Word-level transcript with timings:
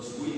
nos 0.00 0.29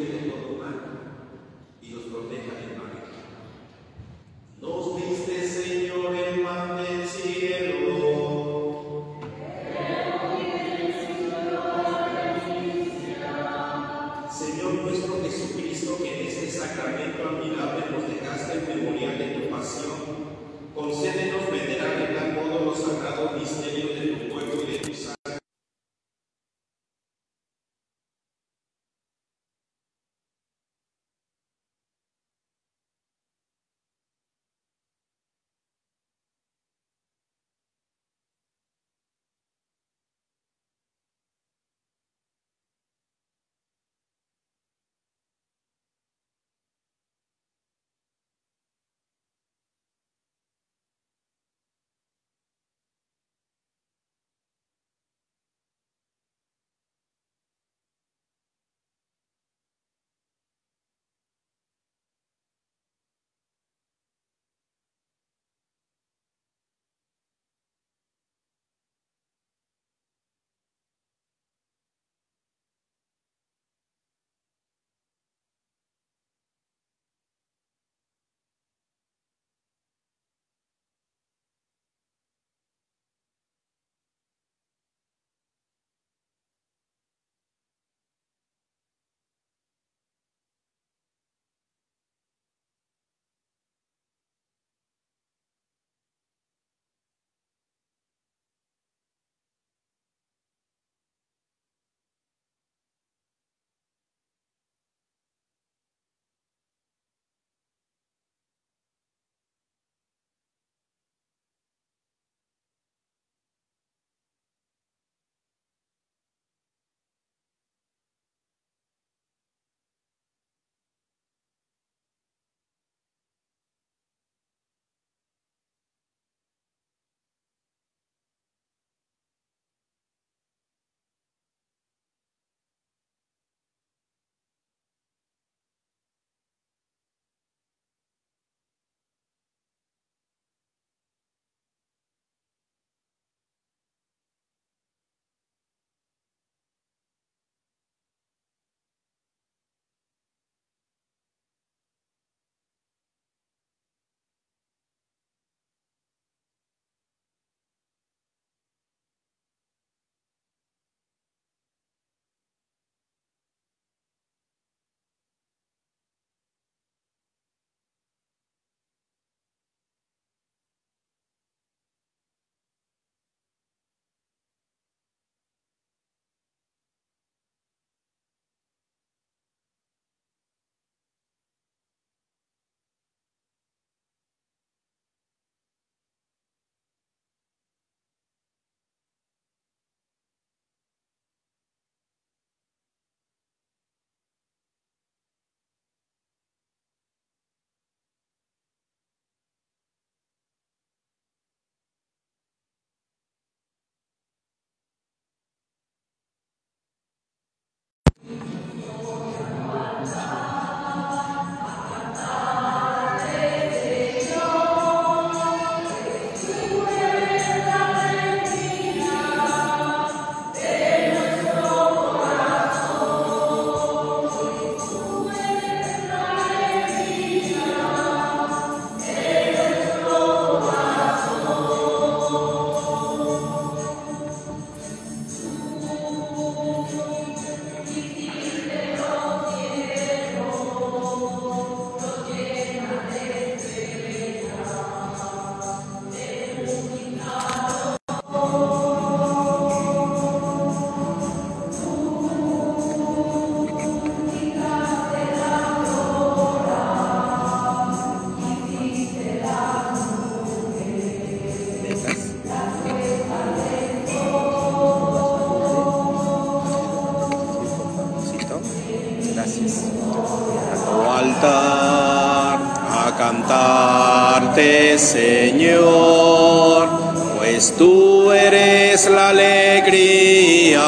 Señor, 275.03 276.89
pues 277.37 277.75
tú 277.77 278.31
eres 278.31 279.11
la 279.11 279.31
alegría 279.31 280.81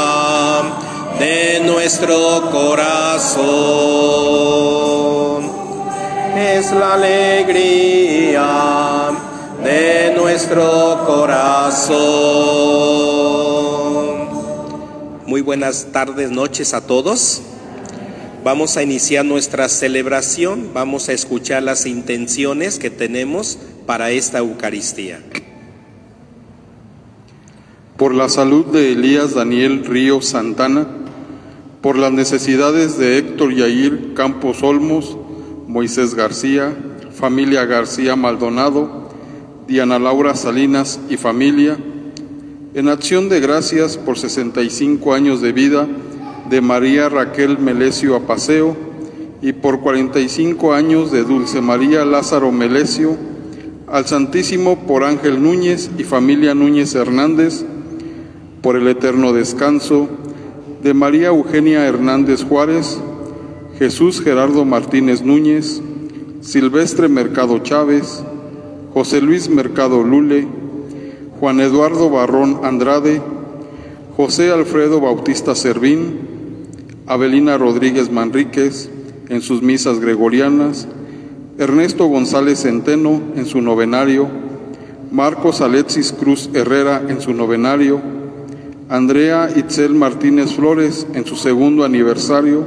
de 1.18 1.60
nuestro 1.66 2.48
corazón. 2.52 3.44
Es 6.36 6.70
la 6.72 6.94
alegría 6.94 8.46
de 9.64 10.14
nuestro 10.16 11.04
corazón. 11.06 11.98
Muy 15.26 15.40
buenas 15.40 15.88
tardes, 15.92 16.30
noches 16.30 16.72
a 16.72 16.86
todos. 16.86 17.42
vamos 18.44 18.76
a 18.76 18.82
iniciar 18.82 19.24
nuestra 19.24 19.68
celebración, 19.68 20.70
vamos 20.72 21.08
a 21.08 21.12
escuchar 21.14 21.62
las 21.62 21.86
intenciones 21.86 22.78
que 22.78 22.90
tenemos 22.90 23.58
para 23.86 24.10
esta 24.10 24.38
Eucaristía. 24.38 25.20
Por 27.96 28.14
la 28.14 28.28
salud 28.28 28.66
de 28.66 28.92
Elías 28.92 29.34
Daniel 29.34 29.84
Río 29.84 30.20
Santana, 30.20 30.86
por 31.80 31.96
las 31.96 32.12
necesidades 32.12 32.98
de 32.98 33.18
Héctor 33.18 33.54
Yair 33.54 34.14
Campos 34.14 34.62
Olmos, 34.62 35.16
Moisés 35.68 36.14
García, 36.14 36.74
familia 37.12 37.64
García 37.66 38.16
Maldonado, 38.16 39.10
Diana 39.68 39.98
Laura 39.98 40.34
Salinas 40.34 40.98
y 41.08 41.16
familia, 41.16 41.78
en 42.74 42.88
acción 42.88 43.28
de 43.28 43.40
gracias 43.40 43.96
por 43.96 44.18
65 44.18 45.14
años 45.14 45.40
de 45.40 45.52
vida 45.52 45.86
de 46.50 46.60
María 46.60 47.08
Raquel 47.08 47.58
Melesio 47.58 48.16
Apaseo 48.16 48.76
y 49.40 49.52
por 49.52 49.80
45 49.80 50.72
años 50.72 51.12
de 51.12 51.22
Dulce 51.22 51.60
María 51.60 52.04
Lázaro 52.04 52.50
Melesio, 52.50 53.16
al 53.86 54.06
Santísimo 54.06 54.86
por 54.86 55.04
Ángel 55.04 55.42
Núñez 55.42 55.90
y 55.98 56.04
familia 56.04 56.54
Núñez 56.54 56.94
Hernández, 56.94 57.64
por 58.62 58.76
el 58.76 58.88
eterno 58.88 59.32
descanso 59.32 60.08
de 60.82 60.94
María 60.94 61.28
Eugenia 61.28 61.86
Hernández 61.86 62.44
Juárez, 62.44 62.98
Jesús 63.78 64.22
Gerardo 64.22 64.64
Martínez 64.64 65.22
Núñez, 65.22 65.82
Silvestre 66.40 67.08
Mercado 67.08 67.58
Chávez, 67.58 68.22
José 68.94 69.20
Luis 69.20 69.48
Mercado 69.48 70.02
Lule, 70.02 70.46
Juan 71.40 71.60
Eduardo 71.60 72.08
Barrón 72.08 72.60
Andrade, 72.62 73.20
José 74.16 74.50
Alfredo 74.50 75.00
Bautista 75.00 75.54
Servín, 75.54 76.18
Abelina 77.06 77.58
Rodríguez 77.58 78.10
Manríquez 78.10 78.88
en 79.28 79.42
sus 79.42 79.60
misas 79.60 80.00
gregorianas, 80.00 80.88
Ernesto 81.56 82.06
González 82.06 82.62
Centeno 82.62 83.20
en 83.36 83.46
su 83.46 83.60
novenario, 83.60 84.26
Marcos 85.12 85.60
Alexis 85.60 86.12
Cruz 86.12 86.50
Herrera 86.52 87.02
en 87.08 87.20
su 87.20 87.32
novenario, 87.32 88.00
Andrea 88.88 89.48
Itzel 89.54 89.94
Martínez 89.94 90.54
Flores 90.54 91.06
en 91.14 91.24
su 91.24 91.36
segundo 91.36 91.84
aniversario, 91.84 92.64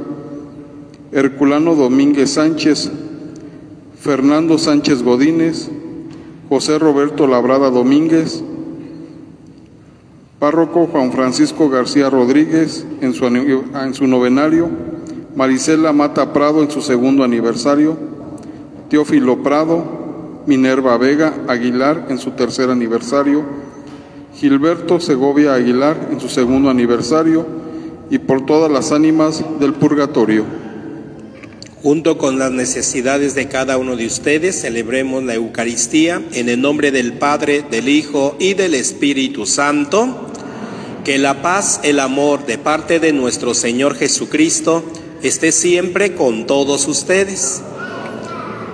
Herculano 1.12 1.74
Domínguez 1.74 2.30
Sánchez, 2.30 2.90
Fernando 4.00 4.56
Sánchez 4.56 5.02
Godínez, 5.02 5.68
José 6.48 6.78
Roberto 6.78 7.26
Labrada 7.26 7.70
Domínguez, 7.70 8.42
Párroco 10.38 10.86
Juan 10.86 11.12
Francisco 11.12 11.68
García 11.68 12.08
Rodríguez 12.08 12.86
en 13.02 13.12
su, 13.12 13.26
en 13.26 13.92
su 13.92 14.06
novenario, 14.06 14.70
Marisela 15.36 15.92
Mata 15.92 16.32
Prado 16.32 16.62
en 16.62 16.70
su 16.70 16.80
segundo 16.80 17.22
aniversario, 17.22 18.17
Teófilo 18.88 19.42
Prado, 19.42 20.42
Minerva 20.46 20.96
Vega 20.96 21.34
Aguilar 21.46 22.06
en 22.08 22.18
su 22.18 22.30
tercer 22.30 22.70
aniversario, 22.70 23.44
Gilberto 24.34 24.98
Segovia 24.98 25.54
Aguilar 25.54 26.08
en 26.10 26.20
su 26.20 26.28
segundo 26.28 26.70
aniversario 26.70 27.44
y 28.10 28.18
por 28.18 28.46
todas 28.46 28.70
las 28.70 28.92
ánimas 28.92 29.44
del 29.60 29.74
purgatorio. 29.74 30.44
Junto 31.82 32.18
con 32.18 32.38
las 32.38 32.50
necesidades 32.50 33.34
de 33.34 33.46
cada 33.46 33.78
uno 33.78 33.94
de 33.94 34.06
ustedes, 34.06 34.60
celebremos 34.60 35.22
la 35.22 35.34
Eucaristía 35.34 36.22
en 36.32 36.48
el 36.48 36.60
nombre 36.60 36.90
del 36.90 37.12
Padre, 37.12 37.64
del 37.70 37.88
Hijo 37.88 38.36
y 38.40 38.54
del 38.54 38.74
Espíritu 38.74 39.46
Santo. 39.46 40.26
Que 41.04 41.18
la 41.18 41.40
paz, 41.40 41.80
el 41.84 42.00
amor 42.00 42.46
de 42.46 42.58
parte 42.58 42.98
de 42.98 43.12
nuestro 43.12 43.54
Señor 43.54 43.94
Jesucristo 43.94 44.82
esté 45.22 45.52
siempre 45.52 46.14
con 46.14 46.46
todos 46.46 46.88
ustedes. 46.88 47.62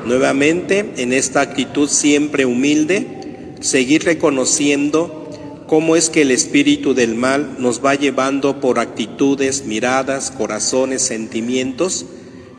Nuevamente, 0.06 0.92
en 0.99 1.12
esta 1.12 1.40
actitud 1.40 1.88
siempre 1.88 2.44
humilde, 2.44 3.54
seguir 3.61 4.04
reconociendo 4.04 5.30
cómo 5.66 5.96
es 5.96 6.11
que 6.11 6.23
el 6.23 6.30
espíritu 6.30 6.92
del 6.92 7.14
mal 7.14 7.56
nos 7.58 7.82
va 7.82 7.94
llevando 7.94 8.61
por 8.61 8.78
actitudes, 8.78 9.64
miradas, 9.64 10.30
corazones, 10.30 11.02
sentimientos 11.02 12.06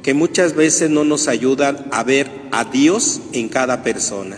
que 0.01 0.13
muchas 0.13 0.53
veces 0.55 0.89
no 0.89 1.03
nos 1.03 1.27
ayudan 1.27 1.87
a 1.91 2.03
ver 2.03 2.29
a 2.51 2.65
Dios 2.65 3.21
en 3.33 3.49
cada 3.49 3.83
persona. 3.83 4.37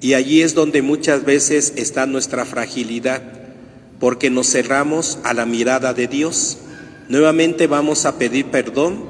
Y 0.00 0.14
allí 0.14 0.42
es 0.42 0.54
donde 0.54 0.82
muchas 0.82 1.24
veces 1.24 1.74
está 1.76 2.06
nuestra 2.06 2.44
fragilidad 2.46 3.22
porque 3.98 4.30
nos 4.30 4.50
cerramos 4.50 5.18
a 5.24 5.34
la 5.34 5.44
mirada 5.44 5.92
de 5.92 6.08
Dios. 6.08 6.58
Nuevamente 7.08 7.66
vamos 7.66 8.06
a 8.06 8.18
pedir 8.18 8.46
perdón 8.46 9.09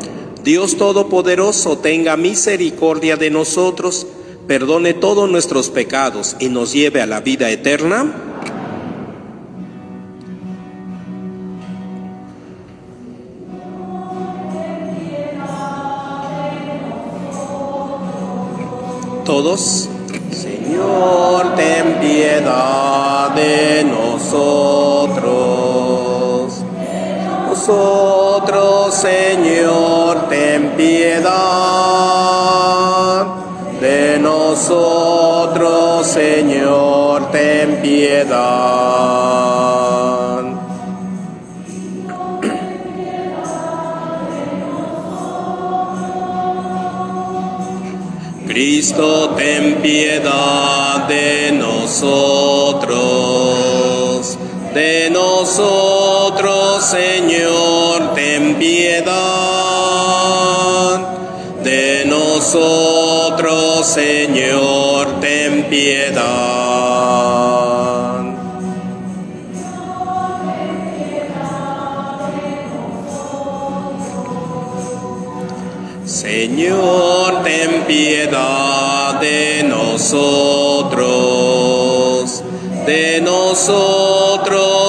Dios 0.43 0.75
Todopoderoso 0.75 1.77
tenga 1.77 2.17
misericordia 2.17 3.15
de 3.15 3.29
nosotros, 3.29 4.07
perdone 4.47 4.95
todos 4.95 5.29
nuestros 5.29 5.69
pecados 5.69 6.35
y 6.39 6.49
nos 6.49 6.73
lleve 6.73 6.99
a 7.01 7.05
la 7.05 7.21
vida 7.21 7.51
eterna. 7.51 8.11
Todos. 19.25 19.87
Señor, 20.31 21.55
ten 21.55 21.99
piedad 21.99 23.29
de 23.35 23.83
nosotros. 23.83 25.80
Nosotros, 27.61 28.95
Señor, 28.95 30.27
ten 30.29 30.71
piedad. 30.75 31.31
De 33.79 34.17
nosotros, 34.17 36.07
Señor, 36.07 37.29
ten 37.31 37.79
piedad. 37.83 38.41
Cristo, 48.47 49.35
ten 49.37 49.75
piedad 49.83 51.07
de 51.07 51.51
nosotros. 51.51 52.89
De 54.73 55.11
nosotros, 55.11 56.00
Señor, 56.81 58.15
ten 58.15 58.55
piedad. 58.55 59.11
De 61.63 62.05
nosotros, 62.05 63.85
Señor, 63.85 65.19
ten 65.21 65.65
piedad. 65.69 66.71
Señor, 76.03 77.43
ten 77.43 77.83
piedad 77.83 79.19
de 79.21 79.63
nosotros. 79.69 81.03
De 82.87 83.21
nosotros, 83.21 84.10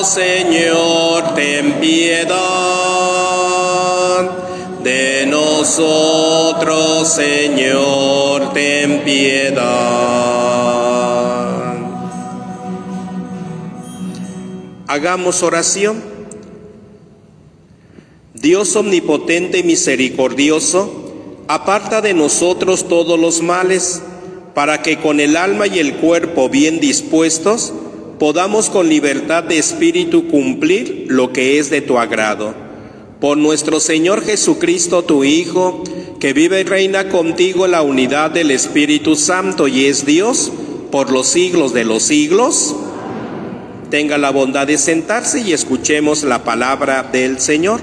Señor, 0.04 1.34
ten 1.34 1.74
piedad. 1.74 2.32
De 4.82 5.26
nosotros, 5.26 7.08
Señor, 7.08 8.52
ten 8.52 9.02
piedad. 9.04 9.62
Hagamos 14.88 15.42
oración. 15.42 16.02
Dios 18.34 18.74
omnipotente 18.74 19.58
y 19.58 19.62
misericordioso, 19.62 21.12
aparta 21.46 22.00
de 22.00 22.12
nosotros 22.12 22.88
todos 22.88 23.18
los 23.18 23.40
males, 23.40 24.02
para 24.52 24.82
que 24.82 24.98
con 24.98 25.20
el 25.20 25.36
alma 25.36 25.68
y 25.68 25.78
el 25.78 25.94
cuerpo 25.96 26.48
bien 26.48 26.80
dispuestos 26.80 27.72
podamos 28.22 28.70
con 28.70 28.88
libertad 28.88 29.42
de 29.42 29.58
espíritu 29.58 30.28
cumplir 30.28 31.06
lo 31.08 31.32
que 31.32 31.58
es 31.58 31.70
de 31.70 31.80
tu 31.80 31.98
agrado. 31.98 32.54
Por 33.18 33.36
nuestro 33.36 33.80
Señor 33.80 34.22
Jesucristo, 34.22 35.02
tu 35.02 35.24
Hijo, 35.24 35.82
que 36.20 36.32
vive 36.32 36.60
y 36.60 36.62
reina 36.62 37.08
contigo 37.08 37.64
en 37.64 37.72
la 37.72 37.82
unidad 37.82 38.30
del 38.30 38.52
Espíritu 38.52 39.16
Santo 39.16 39.66
y 39.66 39.86
es 39.86 40.06
Dios 40.06 40.52
por 40.92 41.10
los 41.10 41.26
siglos 41.26 41.72
de 41.74 41.84
los 41.84 42.04
siglos. 42.04 42.76
Tenga 43.90 44.18
la 44.18 44.30
bondad 44.30 44.68
de 44.68 44.78
sentarse 44.78 45.40
y 45.40 45.52
escuchemos 45.52 46.22
la 46.22 46.44
palabra 46.44 47.02
del 47.02 47.40
Señor. 47.40 47.80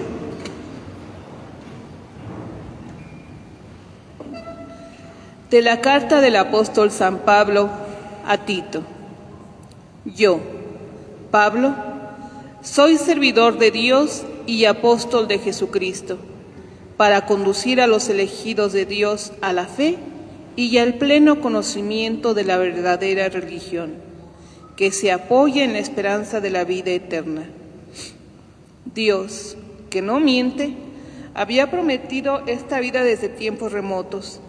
De 5.52 5.62
la 5.62 5.82
carta 5.82 6.22
del 6.22 6.38
apóstol 6.38 6.92
San 6.92 7.26
Pablo 7.26 7.70
a 8.26 8.38
Tito. 8.46 8.99
Yo, 10.16 10.40
Pablo, 11.32 11.76
soy 12.62 12.98
servidor 12.98 13.60
de 13.60 13.72
Dios 13.72 14.24
y 14.48 14.66
apóstol 14.66 15.28
de 15.28 15.40
Jesucristo, 15.40 16.18
para 16.98 17.26
conducir 17.26 17.80
a 17.82 17.88
los 17.88 18.10
elegidos 18.10 18.74
de 18.74 18.86
Dios 18.86 19.34
a 19.42 19.54
la 19.54 19.66
fe 19.66 19.98
y 20.56 20.78
al 20.78 20.96
pleno 20.96 21.42
conocimiento 21.42 22.34
de 22.34 22.44
la 22.44 22.58
verdadera 22.58 23.30
religión, 23.30 23.94
que 24.76 24.92
se 24.92 25.12
apoya 25.12 25.64
en 25.64 25.74
la 25.74 25.80
esperanza 25.80 26.42
de 26.42 26.50
la 26.50 26.64
vida 26.64 26.92
eterna. 26.92 27.44
Dios, 28.94 29.58
que 29.90 30.02
no 30.02 30.20
miente, 30.20 30.74
había 31.36 31.70
prometido 31.70 32.42
esta 32.48 32.80
vida 32.80 33.04
desde 33.04 33.30
tiempos 33.30 33.72
remotos. 33.72 34.40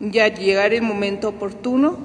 Ya 0.00 0.26
al 0.26 0.34
llegar 0.34 0.72
el 0.72 0.82
momento 0.82 1.28
oportuno, 1.28 1.98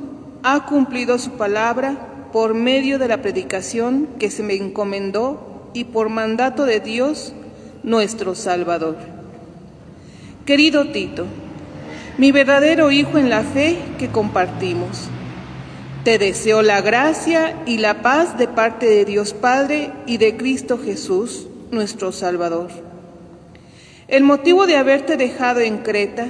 ha 0.44 0.66
cumplido 0.66 1.20
su 1.20 1.32
palabra 1.32 2.17
por 2.32 2.54
medio 2.54 3.00
de 3.00 3.08
la 3.08 3.22
predicación 3.22 4.08
que 4.20 4.32
se 4.32 4.44
me 4.44 4.56
encomendó 4.56 5.70
y 5.74 5.86
por 5.86 6.10
mandato 6.10 6.66
de 6.66 6.80
Dios, 6.80 7.34
nuestro 7.84 8.36
Salvador. 8.36 8.98
Querido 10.46 10.92
Tito, 10.92 11.26
mi 12.18 12.32
verdadero 12.32 12.92
hijo 12.92 13.18
en 13.18 13.30
la 13.30 13.44
fe 13.44 13.78
que 14.00 14.10
compartimos, 14.10 15.10
te 16.04 16.18
deseo 16.18 16.62
la 16.62 16.82
gracia 16.82 17.56
y 17.66 17.78
la 17.78 18.02
paz 18.02 18.38
de 18.38 18.48
parte 18.48 18.86
de 18.86 19.06
Dios 19.06 19.34
Padre 19.34 19.92
y 20.06 20.18
de 20.18 20.38
Cristo 20.38 20.80
Jesús, 20.84 21.48
nuestro 21.70 22.12
Salvador. 22.12 22.70
El 24.08 24.24
motivo 24.24 24.68
de 24.68 24.78
haberte 24.78 25.18
dejado 25.18 25.60
en 25.60 25.80
Creta 25.80 26.28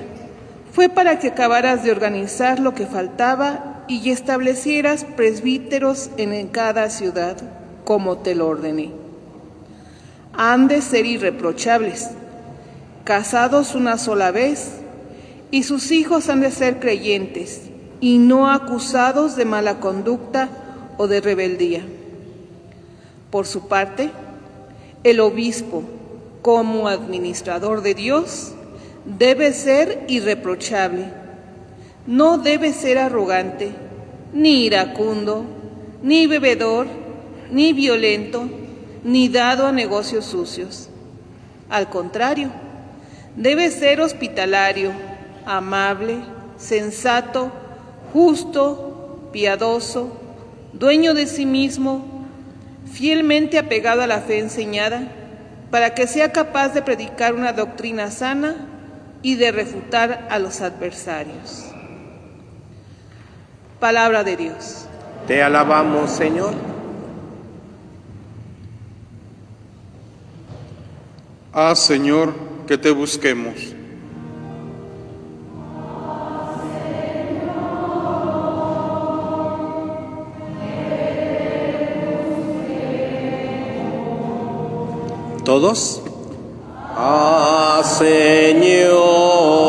fue 0.74 0.90
para 0.90 1.20
que 1.20 1.28
acabaras 1.28 1.84
de 1.84 1.92
organizar 1.92 2.60
lo 2.60 2.74
que 2.74 2.88
faltaba 2.88 3.77
y 3.88 4.10
establecieras 4.10 5.04
presbíteros 5.04 6.10
en 6.18 6.48
cada 6.48 6.90
ciudad, 6.90 7.38
como 7.86 8.18
te 8.18 8.36
lo 8.36 8.48
ordené. 8.48 8.92
Han 10.34 10.68
de 10.68 10.82
ser 10.82 11.06
irreprochables, 11.06 12.10
casados 13.04 13.76
una 13.76 13.98
sola 13.98 14.32
vez, 14.32 14.74
y 15.52 15.64
sus 15.64 15.92
hijos 15.92 16.30
han 16.30 16.42
de 16.42 16.52
ser 16.52 16.80
creyentes, 16.80 17.62
y 18.02 18.18
no 18.18 18.52
acusados 18.52 19.36
de 19.36 19.46
mala 19.46 19.80
conducta 19.80 20.50
o 20.98 21.08
de 21.08 21.22
rebeldía. 21.22 21.82
Por 23.32 23.46
su 23.48 23.68
parte, 23.68 24.12
el 25.04 25.20
obispo, 25.20 25.84
como 26.42 26.88
administrador 26.88 27.82
de 27.82 27.94
Dios, 27.94 28.54
debe 29.06 29.54
ser 29.54 30.06
irreprochable 30.08 31.06
no 32.08 32.38
debe 32.38 32.72
ser 32.72 32.98
arrogante, 32.98 33.72
ni 34.34 34.66
iracundo, 34.66 35.46
ni 36.02 36.26
bebedor, 36.26 36.88
ni 37.52 37.74
violento, 37.74 38.50
ni 39.04 39.28
dado 39.28 39.68
a 39.68 39.74
negocios 39.74 40.26
sucios. 40.26 40.90
Al 41.70 41.90
contrario, 41.90 42.50
debe 43.36 43.70
ser 43.72 44.00
hospitalario, 44.00 44.92
amable, 45.46 46.20
sensato, 46.58 47.52
justo, 48.14 49.30
piadoso, 49.34 50.18
dueño 50.72 51.14
de 51.14 51.28
sí 51.28 51.46
mismo, 51.46 52.26
fielmente 52.90 53.58
apegado 53.58 54.02
a 54.02 54.08
la 54.08 54.22
fe 54.22 54.40
enseñada, 54.40 55.12
para 55.72 55.94
que 55.94 56.08
sea 56.08 56.32
capaz 56.32 56.70
de 56.70 56.82
predicar 56.82 57.34
una 57.34 57.52
doctrina 57.52 58.12
sana 58.12 58.56
y 59.22 59.36
de 59.36 59.52
refutar 59.52 60.26
a 60.32 60.40
los 60.40 60.62
adversarios. 60.62 61.67
Palabra 63.80 64.24
de 64.24 64.38
Dios. 64.38 64.86
Te 65.28 65.44
alabamos, 65.44 66.10
Señor. 66.12 66.54
Haz, 71.54 71.80
Señor, 71.80 72.34
que 72.68 72.78
te 72.78 72.92
busquemos. 72.92 73.74
¿Todos? 85.44 86.02
Ah, 86.96 87.82
Señor, 87.84 89.67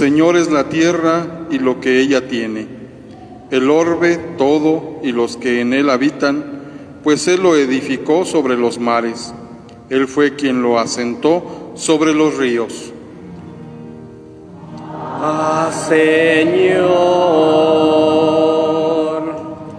Señor 0.00 0.38
es 0.38 0.50
la 0.50 0.70
tierra 0.70 1.46
y 1.50 1.58
lo 1.58 1.78
que 1.78 2.00
ella 2.00 2.26
tiene, 2.26 2.66
el 3.50 3.70
orbe 3.70 4.16
todo 4.38 4.98
y 5.02 5.12
los 5.12 5.36
que 5.36 5.60
en 5.60 5.74
él 5.74 5.90
habitan, 5.90 6.62
pues 7.04 7.28
Él 7.28 7.42
lo 7.42 7.54
edificó 7.54 8.24
sobre 8.24 8.56
los 8.56 8.78
mares, 8.78 9.34
Él 9.90 10.08
fue 10.08 10.36
quien 10.36 10.62
lo 10.62 10.78
asentó 10.78 11.72
sobre 11.74 12.14
los 12.14 12.38
ríos. 12.38 12.94
Ah, 14.88 15.70
Señor, 15.86 16.86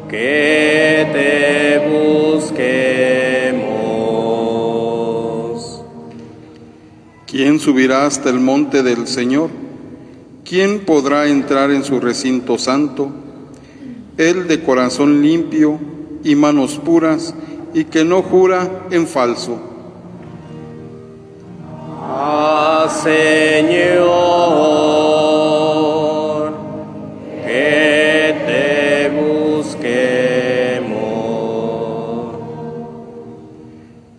que 0.08 1.08
te 1.14 1.80
busquemos. 2.38 2.62
¿Quién 7.26 7.60
subirá 7.60 8.06
hasta 8.06 8.30
el 8.30 8.40
monte 8.40 8.84
del 8.84 9.08
Señor? 9.08 9.61
¿Quién 10.52 10.82
podrá 10.82 11.28
entrar 11.28 11.72
en 11.72 11.86
su 11.86 12.02
recinto 12.02 12.58
santo? 12.58 13.10
Él 14.18 14.50
de 14.50 14.62
corazón 14.62 15.22
limpio 15.22 15.80
y 16.26 16.36
manos 16.36 16.78
puras 16.78 17.34
y 17.74 17.86
que 17.86 18.04
no 18.04 18.22
jura 18.22 18.88
en 18.92 19.08
falso. 19.08 19.58
Ah, 22.02 22.86
Señor, 23.02 24.02
que 27.46 28.36
te 28.46 29.10
busquemos. 29.56 29.86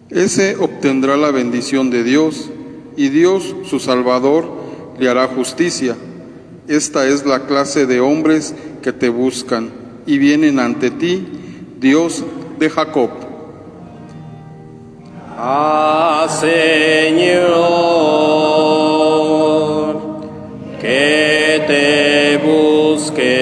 Ese 0.09 0.57
obtendrá 0.57 1.19
la 1.19 1.31
bendición 1.31 1.91
de 1.91 2.03
Dios 2.05 2.49
y 2.97 3.11
Dios, 3.11 3.55
su 3.65 3.79
Salvador, 3.79 4.47
le 4.99 5.11
hará 5.11 5.27
justicia. 5.29 5.95
Esta 6.69 7.09
es 7.09 7.27
la 7.27 7.47
clase 7.47 7.87
de 7.87 8.01
hombres 8.01 8.55
que 8.83 8.93
te 8.93 9.09
buscan 9.09 9.71
y 10.07 10.19
vienen 10.19 10.61
ante 10.61 10.91
ti, 10.91 11.27
Dios 11.81 12.25
de 12.59 12.71
Jacob. 12.71 13.11
Ah, 15.37 16.29
Señor, 16.31 16.53
que 20.81 21.65
te 21.67 22.37
busquemos. 22.39 23.42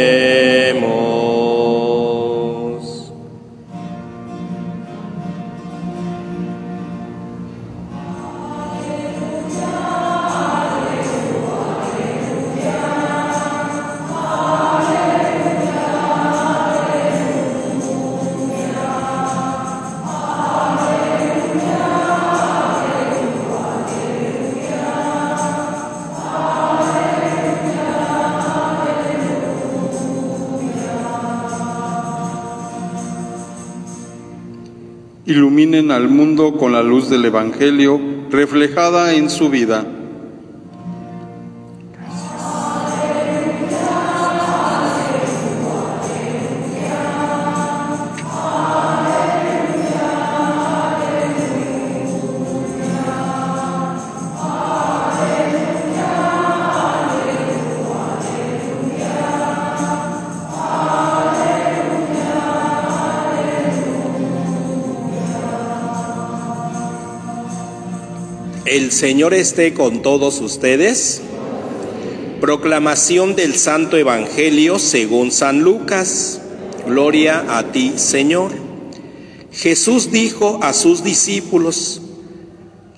Iluminen 35.61 35.91
al 35.91 36.09
mundo 36.09 36.57
con 36.57 36.73
la 36.73 36.83
luz 36.83 37.11
del 37.11 37.27
Evangelio 37.27 38.01
reflejada 38.31 39.13
en 39.13 39.29
su 39.29 39.51
vida. 39.51 40.00
Señor 69.01 69.33
esté 69.33 69.73
con 69.73 70.03
todos 70.03 70.43
ustedes. 70.43 71.23
Proclamación 72.39 73.35
del 73.35 73.55
Santo 73.55 73.97
Evangelio 73.97 74.79
según 74.79 75.31
San 75.33 75.63
Lucas. 75.63 76.43
Gloria 76.87 77.47
a 77.49 77.73
ti, 77.73 77.95
Señor. 77.97 78.51
Jesús 79.53 80.13
dijo 80.13 80.61
a 80.63 80.75
sus 80.75 81.03
discípulos, 81.03 82.03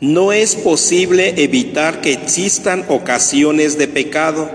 no 0.00 0.32
es 0.32 0.56
posible 0.56 1.40
evitar 1.40 2.00
que 2.00 2.14
existan 2.14 2.84
ocasiones 2.88 3.78
de 3.78 3.86
pecado, 3.86 4.50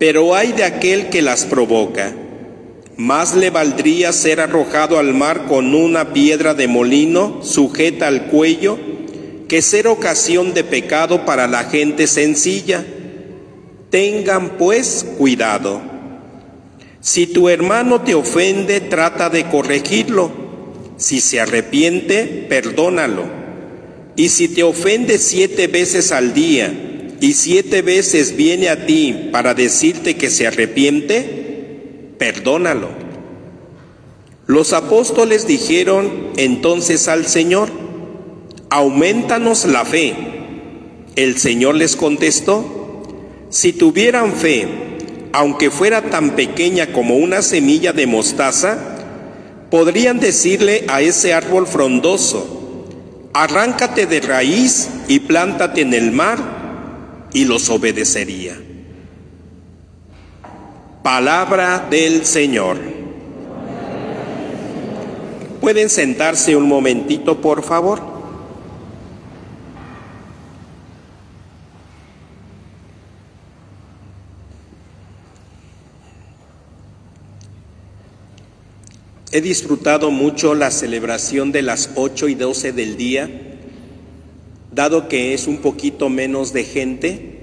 pero 0.00 0.34
hay 0.34 0.50
de 0.50 0.64
aquel 0.64 1.08
que 1.08 1.22
las 1.22 1.44
provoca. 1.44 2.16
Más 2.96 3.36
le 3.36 3.50
valdría 3.50 4.12
ser 4.12 4.40
arrojado 4.40 4.98
al 4.98 5.14
mar 5.14 5.46
con 5.46 5.72
una 5.72 6.12
piedra 6.12 6.52
de 6.52 6.66
molino 6.66 7.44
sujeta 7.44 8.08
al 8.08 8.26
cuello 8.26 8.90
que 9.52 9.60
ser 9.60 9.86
ocasión 9.86 10.54
de 10.54 10.64
pecado 10.64 11.26
para 11.26 11.46
la 11.46 11.64
gente 11.64 12.06
sencilla. 12.06 12.86
Tengan 13.90 14.56
pues 14.56 15.04
cuidado. 15.18 15.82
Si 17.02 17.26
tu 17.26 17.50
hermano 17.50 18.00
te 18.00 18.14
ofende, 18.14 18.80
trata 18.80 19.28
de 19.28 19.44
corregirlo. 19.44 20.32
Si 20.96 21.20
se 21.20 21.38
arrepiente, 21.38 22.46
perdónalo. 22.48 23.24
Y 24.16 24.30
si 24.30 24.48
te 24.48 24.62
ofende 24.62 25.18
siete 25.18 25.66
veces 25.66 26.12
al 26.12 26.32
día 26.32 26.72
y 27.20 27.34
siete 27.34 27.82
veces 27.82 28.34
viene 28.34 28.70
a 28.70 28.86
ti 28.86 29.28
para 29.32 29.52
decirte 29.52 30.16
que 30.16 30.30
se 30.30 30.46
arrepiente, 30.46 32.14
perdónalo. 32.16 32.88
Los 34.46 34.72
apóstoles 34.72 35.46
dijeron 35.46 36.28
entonces 36.38 37.06
al 37.06 37.26
Señor, 37.26 37.81
aumentanos 38.72 39.66
la 39.66 39.84
fe. 39.84 40.14
El 41.14 41.36
Señor 41.36 41.74
les 41.74 41.94
contestó, 41.94 43.02
si 43.50 43.74
tuvieran 43.74 44.32
fe, 44.32 44.66
aunque 45.34 45.70
fuera 45.70 46.00
tan 46.00 46.30
pequeña 46.30 46.86
como 46.86 47.16
una 47.16 47.42
semilla 47.42 47.92
de 47.92 48.06
mostaza, 48.06 48.78
podrían 49.70 50.20
decirle 50.20 50.86
a 50.88 51.02
ese 51.02 51.34
árbol 51.34 51.66
frondoso, 51.66 52.86
arráncate 53.34 54.06
de 54.06 54.22
raíz 54.22 54.88
y 55.06 55.20
plántate 55.20 55.82
en 55.82 55.92
el 55.92 56.10
mar, 56.10 57.28
y 57.34 57.44
los 57.44 57.68
obedecería. 57.68 58.58
Palabra 61.02 61.88
del 61.90 62.24
Señor. 62.24 62.78
¿Pueden 65.60 65.90
sentarse 65.90 66.56
un 66.56 66.66
momentito, 66.66 67.42
por 67.42 67.62
favor? 67.62 68.11
He 79.34 79.40
disfrutado 79.40 80.10
mucho 80.10 80.54
la 80.54 80.70
celebración 80.70 81.52
de 81.52 81.62
las 81.62 81.88
8 81.94 82.28
y 82.28 82.34
12 82.34 82.72
del 82.72 82.98
día, 82.98 83.30
dado 84.74 85.08
que 85.08 85.32
es 85.32 85.46
un 85.46 85.56
poquito 85.56 86.10
menos 86.10 86.52
de 86.52 86.64
gente, 86.64 87.38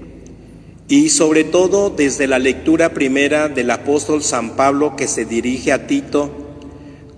y 0.86 1.08
sobre 1.08 1.42
todo 1.42 1.90
desde 1.90 2.28
la 2.28 2.38
lectura 2.38 2.94
primera 2.94 3.48
del 3.48 3.72
apóstol 3.72 4.22
San 4.22 4.54
Pablo 4.54 4.94
que 4.94 5.08
se 5.08 5.24
dirige 5.24 5.72
a 5.72 5.88
Tito, 5.88 6.30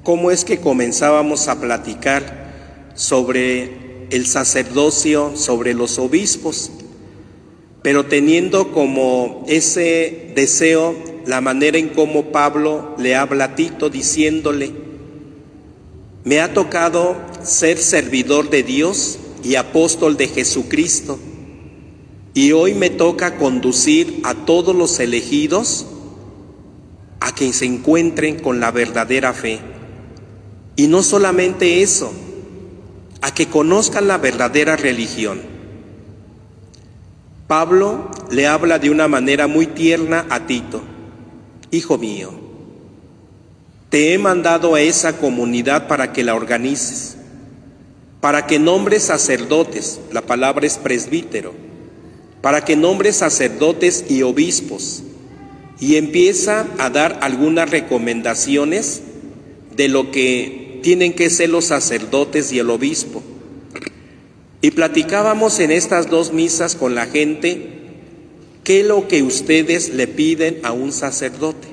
cómo 0.02 0.30
es 0.30 0.42
que 0.42 0.56
comenzábamos 0.56 1.48
a 1.48 1.60
platicar 1.60 2.90
sobre 2.94 4.06
el 4.08 4.24
sacerdocio, 4.24 5.36
sobre 5.36 5.74
los 5.74 5.98
obispos, 5.98 6.70
pero 7.82 8.06
teniendo 8.06 8.72
como 8.72 9.44
ese 9.48 10.32
deseo 10.34 11.11
la 11.26 11.40
manera 11.40 11.78
en 11.78 11.90
cómo 11.90 12.32
Pablo 12.32 12.94
le 12.98 13.16
habla 13.16 13.44
a 13.44 13.54
Tito 13.54 13.90
diciéndole, 13.90 14.72
me 16.24 16.40
ha 16.40 16.54
tocado 16.54 17.16
ser 17.42 17.78
servidor 17.78 18.50
de 18.50 18.62
Dios 18.62 19.18
y 19.42 19.56
apóstol 19.56 20.16
de 20.16 20.28
Jesucristo, 20.28 21.18
y 22.34 22.52
hoy 22.52 22.74
me 22.74 22.90
toca 22.90 23.36
conducir 23.36 24.20
a 24.24 24.34
todos 24.34 24.74
los 24.74 24.98
elegidos 25.00 25.86
a 27.20 27.34
que 27.34 27.52
se 27.52 27.66
encuentren 27.66 28.38
con 28.38 28.58
la 28.58 28.70
verdadera 28.70 29.32
fe. 29.32 29.60
Y 30.76 30.86
no 30.86 31.02
solamente 31.02 31.82
eso, 31.82 32.12
a 33.20 33.34
que 33.34 33.46
conozcan 33.46 34.08
la 34.08 34.18
verdadera 34.18 34.76
religión. 34.76 35.40
Pablo 37.46 38.10
le 38.30 38.46
habla 38.46 38.78
de 38.78 38.90
una 38.90 39.08
manera 39.08 39.46
muy 39.46 39.66
tierna 39.66 40.26
a 40.30 40.46
Tito. 40.46 40.82
Hijo 41.72 41.96
mío, 41.96 42.30
te 43.88 44.12
he 44.12 44.18
mandado 44.18 44.74
a 44.74 44.82
esa 44.82 45.16
comunidad 45.16 45.88
para 45.88 46.12
que 46.12 46.22
la 46.22 46.34
organices, 46.34 47.16
para 48.20 48.46
que 48.46 48.58
nombres 48.58 49.04
sacerdotes, 49.04 49.98
la 50.12 50.20
palabra 50.20 50.66
es 50.66 50.76
presbítero, 50.76 51.54
para 52.42 52.62
que 52.62 52.76
nombres 52.76 53.16
sacerdotes 53.16 54.04
y 54.10 54.22
obispos, 54.22 55.02
y 55.80 55.96
empieza 55.96 56.66
a 56.76 56.90
dar 56.90 57.20
algunas 57.22 57.70
recomendaciones 57.70 59.00
de 59.74 59.88
lo 59.88 60.10
que 60.10 60.78
tienen 60.82 61.14
que 61.14 61.30
ser 61.30 61.48
los 61.48 61.64
sacerdotes 61.64 62.52
y 62.52 62.58
el 62.58 62.68
obispo. 62.68 63.22
Y 64.60 64.72
platicábamos 64.72 65.58
en 65.58 65.70
estas 65.70 66.10
dos 66.10 66.34
misas 66.34 66.76
con 66.76 66.94
la 66.94 67.06
gente 67.06 67.81
¿Qué 68.64 68.80
es 68.80 68.86
lo 68.86 69.08
que 69.08 69.24
ustedes 69.24 69.88
le 69.88 70.06
piden 70.06 70.60
a 70.62 70.72
un 70.72 70.92
sacerdote? 70.92 71.66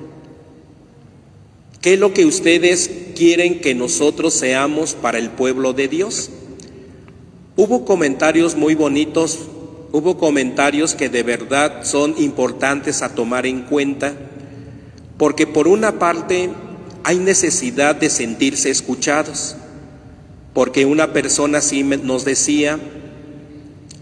¿Qué 1.82 1.94
es 1.94 2.00
lo 2.00 2.14
que 2.14 2.26
ustedes 2.26 2.90
quieren 3.16 3.62
que 3.62 3.76
nosotros 3.76 4.34
seamos 4.34 4.96
para 4.96 5.20
el 5.20 5.30
pueblo 5.30 5.74
de 5.74 5.88
Dios? 5.88 6.32
Hubo 7.56 7.86
comentarios 7.86 8.56
muy 8.56 8.74
bonitos, 8.74 9.38
hubo 9.92 10.18
comentarios 10.18 10.96
que 10.96 11.10
de 11.10 11.22
verdad 11.22 11.84
son 11.84 12.16
importantes 12.18 13.04
a 13.04 13.14
tomar 13.14 13.46
en 13.46 13.62
cuenta, 13.62 14.16
porque 15.18 15.46
por 15.46 15.68
una 15.68 16.00
parte 16.00 16.50
hay 17.04 17.20
necesidad 17.20 17.96
de 17.96 18.10
sentirse 18.10 18.72
escuchados, 18.72 19.56
porque 20.54 20.86
una 20.86 21.14
persona 21.14 21.60
así 21.60 21.84
nos 21.84 22.26
decía, 22.26 22.80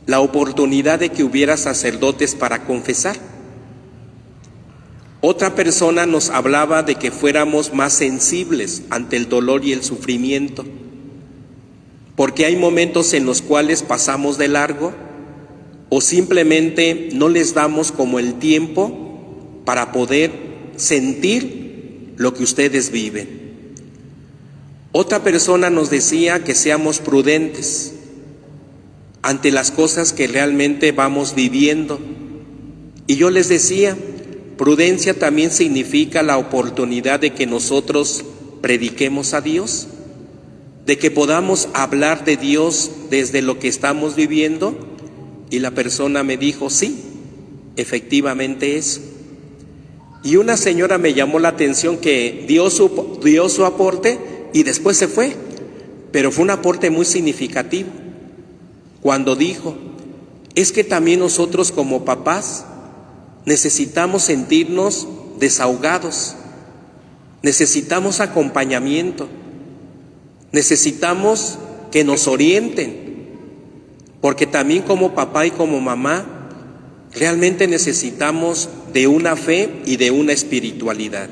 la 0.08 0.22
oportunidad 0.22 1.00
de 1.00 1.10
que 1.10 1.24
hubiera 1.24 1.58
sacerdotes 1.58 2.34
para 2.34 2.66
confesar. 2.66 3.18
Otra 5.20 5.54
persona 5.54 6.06
nos 6.06 6.30
hablaba 6.30 6.82
de 6.82 6.96
que 6.96 7.12
fuéramos 7.12 7.74
más 7.74 7.94
sensibles 7.94 8.84
ante 8.90 9.18
el 9.18 9.28
dolor 9.28 9.66
y 9.66 9.74
el 9.74 9.84
sufrimiento, 9.84 10.66
porque 12.16 12.46
hay 12.46 12.56
momentos 12.56 13.14
en 13.14 13.26
los 13.26 13.42
cuales 13.42 13.84
pasamos 13.84 14.38
de 14.38 14.48
largo 14.48 14.94
o 15.90 16.02
simplemente 16.02 17.10
no 17.14 17.28
les 17.30 17.54
damos 17.54 17.92
como 17.92 18.20
el 18.20 18.36
tiempo 18.36 19.62
para 19.66 19.92
poder 19.92 20.32
sentir 20.78 22.14
lo 22.16 22.34
que 22.34 22.44
ustedes 22.44 22.92
viven. 22.92 23.28
Otra 24.94 25.22
persona 25.22 25.70
nos 25.70 25.90
decía 25.90 26.44
que 26.44 26.56
seamos 26.56 27.00
prudentes, 27.00 27.94
ante 29.22 29.52
las 29.52 29.72
cosas 29.72 30.14
que 30.14 30.28
realmente 30.28 30.92
vamos 30.92 31.36
viviendo. 31.36 32.00
Y 33.08 33.16
yo 33.16 33.30
les 33.30 33.50
decía, 33.50 33.98
prudencia 34.58 35.14
también 35.14 35.52
significa 35.52 36.24
la 36.24 36.38
oportunidad 36.38 37.20
de 37.20 37.32
que 37.32 37.46
nosotros 37.46 38.26
prediquemos 38.62 39.34
a 39.34 39.42
Dios, 39.42 39.88
de 40.86 40.98
que 40.98 41.12
podamos 41.12 41.70
hablar 41.74 42.26
de 42.26 42.38
Dios 42.38 42.92
desde 43.10 43.42
lo 43.42 43.60
que 43.60 43.68
estamos 43.68 44.16
viviendo. 44.16 44.78
Y 45.50 45.60
la 45.60 45.72
persona 45.72 46.24
me 46.24 46.38
dijo, 46.38 46.70
sí, 46.70 46.98
efectivamente 47.76 48.78
es. 48.78 49.02
Y 50.24 50.36
una 50.36 50.58
señora 50.58 50.98
me 50.98 51.14
llamó 51.14 51.40
la 51.40 51.50
atención 51.50 51.98
que 51.98 52.46
dio 52.48 52.70
su, 52.70 53.20
dio 53.24 53.48
su 53.48 53.66
aporte 53.66 54.20
y 54.54 54.64
después 54.64 54.98
se 54.98 55.08
fue, 55.08 55.34
pero 56.12 56.32
fue 56.32 56.44
un 56.44 56.50
aporte 56.50 56.90
muy 56.90 57.06
significativo 57.06 57.90
cuando 59.02 59.36
dijo, 59.36 59.76
es 60.56 60.72
que 60.72 60.84
también 60.84 61.20
nosotros 61.20 61.72
como 61.72 62.04
papás 62.04 62.66
necesitamos 63.46 64.24
sentirnos 64.24 65.08
desahogados, 65.40 66.36
necesitamos 67.44 68.20
acompañamiento, 68.20 69.28
necesitamos 70.52 71.60
que 71.92 72.04
nos 72.04 72.28
orienten, 72.28 73.38
porque 74.20 74.48
también 74.48 74.82
como 74.82 75.14
papá 75.14 75.46
y 75.46 75.52
como 75.52 75.80
mamá 75.80 76.26
realmente 77.14 77.68
necesitamos 77.68 78.70
de 78.92 79.08
una 79.08 79.36
fe 79.36 79.82
y 79.86 79.98
de 79.98 80.12
una 80.12 80.34
espiritualidad. 80.34 81.30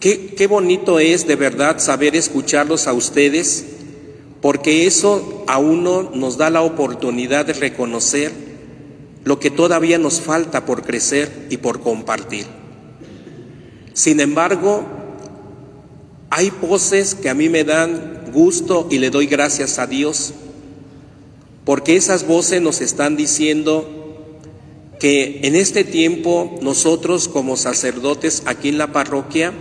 Qué, 0.00 0.34
qué 0.34 0.46
bonito 0.46 0.98
es 0.98 1.26
de 1.26 1.36
verdad 1.36 1.78
saber 1.78 2.16
escucharlos 2.16 2.86
a 2.86 2.92
ustedes 2.94 3.75
porque 4.40 4.86
eso 4.86 5.44
a 5.46 5.58
uno 5.58 6.10
nos 6.14 6.36
da 6.36 6.50
la 6.50 6.62
oportunidad 6.62 7.46
de 7.46 7.52
reconocer 7.54 8.32
lo 9.24 9.40
que 9.40 9.50
todavía 9.50 9.98
nos 9.98 10.20
falta 10.20 10.64
por 10.66 10.82
crecer 10.82 11.48
y 11.50 11.56
por 11.56 11.80
compartir. 11.80 12.46
Sin 13.92 14.20
embargo, 14.20 14.84
hay 16.30 16.50
voces 16.60 17.14
que 17.14 17.28
a 17.28 17.34
mí 17.34 17.48
me 17.48 17.64
dan 17.64 18.30
gusto 18.32 18.86
y 18.90 18.98
le 18.98 19.10
doy 19.10 19.26
gracias 19.26 19.78
a 19.78 19.86
Dios, 19.86 20.34
porque 21.64 21.96
esas 21.96 22.26
voces 22.26 22.60
nos 22.62 22.80
están 22.80 23.16
diciendo 23.16 23.88
que 25.00 25.40
en 25.42 25.56
este 25.56 25.82
tiempo 25.82 26.58
nosotros 26.62 27.28
como 27.28 27.56
sacerdotes 27.56 28.42
aquí 28.46 28.68
en 28.68 28.78
la 28.78 28.92
parroquia 28.92 29.52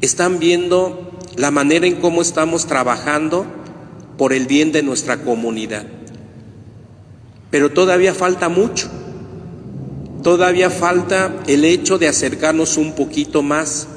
están 0.00 0.38
viendo 0.38 1.18
la 1.36 1.50
manera 1.50 1.86
en 1.86 1.96
cómo 1.96 2.22
estamos 2.22 2.66
trabajando 2.66 3.46
por 4.20 4.34
el 4.34 4.46
bien 4.46 4.70
de 4.70 4.82
nuestra 4.82 5.22
comunidad. 5.22 5.86
Pero 7.50 7.70
todavía 7.70 8.12
falta 8.12 8.50
mucho. 8.50 8.90
Todavía 10.22 10.68
falta 10.68 11.42
el 11.46 11.64
hecho 11.64 11.96
de 11.96 12.06
acercarnos 12.06 12.76
un 12.76 12.92
poquito 12.92 13.40
más. 13.40 13.88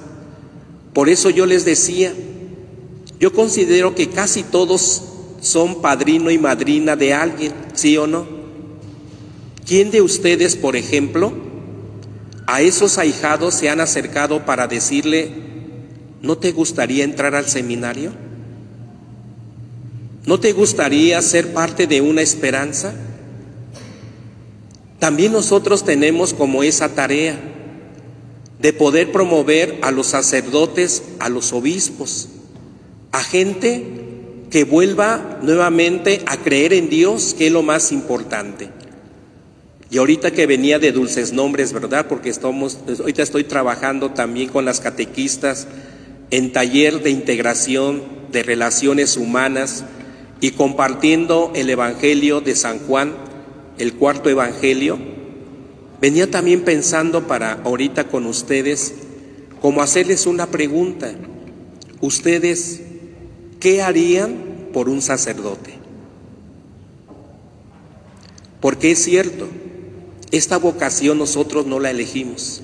Por 0.93 1.09
eso 1.09 1.29
yo 1.29 1.45
les 1.45 1.65
decía, 1.65 2.13
yo 3.19 3.33
considero 3.33 3.95
que 3.95 4.07
casi 4.07 4.43
todos 4.43 5.03
son 5.41 5.81
padrino 5.81 6.31
y 6.31 6.37
madrina 6.37 6.95
de 6.95 7.13
alguien, 7.13 7.51
¿sí 7.73 7.97
o 7.97 8.07
no? 8.07 8.25
¿Quién 9.67 9.91
de 9.91 10.01
ustedes, 10.01 10.55
por 10.55 10.77
ejemplo, 10.77 11.33
a 12.47 12.61
esos 12.61 12.97
ahijados 12.97 13.55
se 13.55 13.67
han 13.67 13.81
acercado 13.81 14.45
para 14.45 14.67
decirle, 14.67 15.33
¿no 16.21 16.37
te 16.37 16.53
gustaría 16.53 17.03
entrar 17.03 17.35
al 17.35 17.49
seminario? 17.49 18.22
¿No 20.25 20.39
te 20.39 20.53
gustaría 20.53 21.21
ser 21.21 21.53
parte 21.53 21.85
de 21.85 21.99
una 21.99 22.21
esperanza? 22.21 22.93
También 24.99 25.33
nosotros 25.33 25.83
tenemos 25.83 26.33
como 26.33 26.63
esa 26.63 26.95
tarea 26.95 27.37
de 28.57 28.71
poder 28.71 29.11
promover 29.11 29.79
a 29.81 29.91
los 29.91 30.07
sacerdotes, 30.07 31.03
a 31.19 31.27
los 31.27 31.51
obispos, 31.51 32.29
a 33.11 33.21
gente 33.21 33.85
que 34.49 34.63
vuelva 34.63 35.39
nuevamente 35.41 36.21
a 36.25 36.37
creer 36.37 36.71
en 36.71 36.89
Dios, 36.89 37.35
que 37.37 37.47
es 37.47 37.51
lo 37.51 37.61
más 37.61 37.91
importante. 37.91 38.69
Y 39.89 39.97
ahorita 39.97 40.31
que 40.31 40.47
venía 40.47 40.79
de 40.79 40.93
dulces 40.93 41.33
nombres, 41.33 41.73
¿verdad? 41.73 42.07
Porque 42.07 42.29
estamos, 42.29 42.79
ahorita 42.97 43.23
estoy 43.23 43.43
trabajando 43.43 44.11
también 44.11 44.47
con 44.47 44.63
las 44.63 44.79
catequistas 44.79 45.67
en 46.31 46.53
taller 46.53 47.03
de 47.03 47.09
integración 47.09 48.01
de 48.31 48.41
relaciones 48.41 49.17
humanas 49.17 49.83
y 50.43 50.51
compartiendo 50.51 51.53
el 51.55 51.69
Evangelio 51.69 52.41
de 52.41 52.53
San 52.53 52.79
Juan, 52.79 53.13
el 53.77 53.93
cuarto 53.93 54.29
Evangelio, 54.29 54.99
venía 56.01 56.29
también 56.29 56.65
pensando 56.65 57.27
para 57.27 57.61
ahorita 57.63 58.09
con 58.09 58.25
ustedes, 58.25 58.93
como 59.61 59.81
hacerles 59.81 60.25
una 60.25 60.47
pregunta. 60.47 61.13
¿Ustedes 62.01 62.81
qué 63.61 63.81
harían 63.81 64.35
por 64.73 64.89
un 64.89 65.01
sacerdote? 65.01 65.75
Porque 68.59 68.91
es 68.91 68.99
cierto, 69.01 69.47
esta 70.31 70.57
vocación 70.57 71.19
nosotros 71.19 71.67
no 71.67 71.79
la 71.79 71.91
elegimos. 71.91 72.61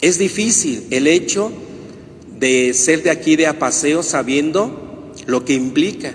Es 0.00 0.18
difícil 0.18 0.88
el 0.90 1.06
hecho 1.06 1.52
de 2.40 2.74
ser 2.74 3.04
de 3.04 3.10
aquí 3.10 3.36
de 3.36 3.46
a 3.46 3.60
paseo 3.60 4.02
sabiendo 4.02 5.12
lo 5.26 5.44
que 5.44 5.52
implica. 5.52 6.12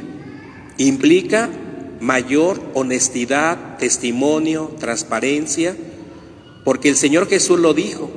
Implica 0.77 1.49
mayor 1.99 2.61
honestidad, 2.73 3.77
testimonio, 3.77 4.71
transparencia, 4.79 5.75
porque 6.65 6.89
el 6.89 6.95
Señor 6.95 7.27
Jesús 7.27 7.59
lo 7.59 7.73
dijo, 7.73 8.09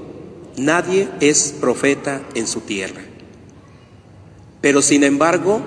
nadie 0.57 1.09
es 1.21 1.55
profeta 1.61 2.23
en 2.35 2.47
su 2.47 2.61
tierra. 2.61 3.03
Pero 4.61 4.83
sin 4.83 5.05
embargo, 5.05 5.61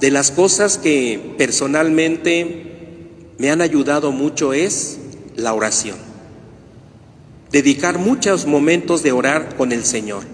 de 0.00 0.10
las 0.10 0.30
cosas 0.30 0.78
que 0.78 1.34
personalmente 1.38 2.64
me 3.38 3.50
han 3.50 3.60
ayudado 3.60 4.12
mucho 4.12 4.52
es 4.52 4.98
la 5.36 5.54
oración. 5.54 5.96
Dedicar 7.50 7.98
muchos 7.98 8.46
momentos 8.46 9.02
de 9.02 9.12
orar 9.12 9.56
con 9.56 9.70
el 9.70 9.84
Señor, 9.84 10.24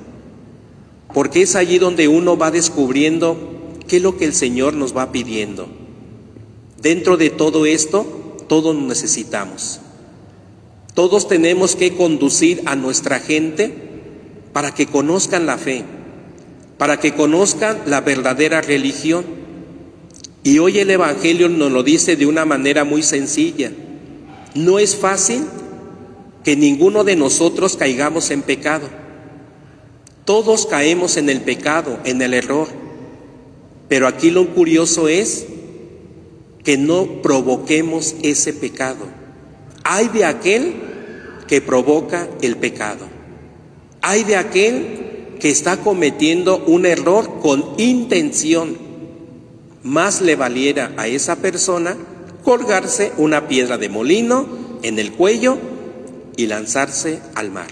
porque 1.13 1.43
es 1.43 1.55
allí 1.55 1.79
donde 1.79 2.09
uno 2.09 2.39
va 2.39 2.51
descubriendo 2.51 3.37
qué 3.87 3.97
es 3.97 4.03
lo 4.03 4.17
que 4.17 4.25
el 4.25 4.33
Señor 4.33 4.75
nos 4.75 4.97
va 4.97 5.13
pidiendo. 5.13 5.80
Dentro 6.83 7.17
de 7.17 7.31
todo 7.31 7.67
esto, 7.67 8.07
todos 8.49 8.75
necesitamos. 8.75 9.81
Todos 10.95 11.29
tenemos 11.29 11.77
que 11.77 11.95
conducir 11.95 12.63
a 12.67 12.75
nuestra 12.75 13.21
gente 13.21 13.73
para 14.53 14.75
que 14.75 14.87
conozcan 14.87 15.47
la 15.47 15.59
fe, 15.59 15.85
para 16.79 16.99
que 16.99 17.15
conozcan 17.15 17.83
la 17.87 18.01
verdadera 18.01 18.61
religión. 18.61 19.25
Y 20.43 20.59
hoy 20.59 20.79
el 20.79 20.91
Evangelio 20.91 21.49
nos 21.49 21.71
lo 21.71 21.83
dice 21.83 22.17
de 22.17 22.27
una 22.27 22.45
manera 22.45 22.85
muy 22.85 23.03
sencilla. 23.03 23.73
No 24.55 24.79
es 24.79 24.97
fácil 24.97 25.45
que 26.45 26.57
ninguno 26.57 27.05
de 27.05 27.15
nosotros 27.15 27.77
caigamos 27.77 28.31
en 28.31 28.41
pecado. 28.41 28.89
Todos 30.25 30.67
caemos 30.67 31.19
en 31.19 31.29
el 31.29 31.43
pecado, 31.43 31.99
en 32.05 32.23
el 32.23 32.33
error. 32.35 32.69
Pero 33.89 34.07
aquí 34.07 34.31
lo 34.31 34.49
curioso 34.49 35.09
es 35.09 35.47
que 36.71 36.79
no 36.79 37.21
provoquemos 37.21 38.15
ese 38.23 38.53
pecado. 38.53 39.05
Hay 39.83 40.07
de 40.07 40.25
aquel 40.25 40.75
que 41.49 41.61
provoca 41.61 42.29
el 42.43 42.57
pecado. 42.59 43.09
Hay 44.03 44.23
de 44.23 44.37
aquel 44.37 45.35
que 45.41 45.51
está 45.51 45.79
cometiendo 45.79 46.59
un 46.69 46.87
error 46.87 47.41
con 47.41 47.65
intención. 47.79 48.79
Más 49.83 50.21
le 50.21 50.37
valiera 50.37 50.93
a 50.97 51.09
esa 51.09 51.35
persona 51.35 51.97
colgarse 52.45 53.11
una 53.17 53.49
piedra 53.49 53.77
de 53.77 53.89
molino 53.89 54.47
en 54.85 55.01
el 55.01 55.11
cuello 55.11 55.59
y 56.37 56.47
lanzarse 56.47 57.19
al 57.35 57.51
mar. 57.51 57.67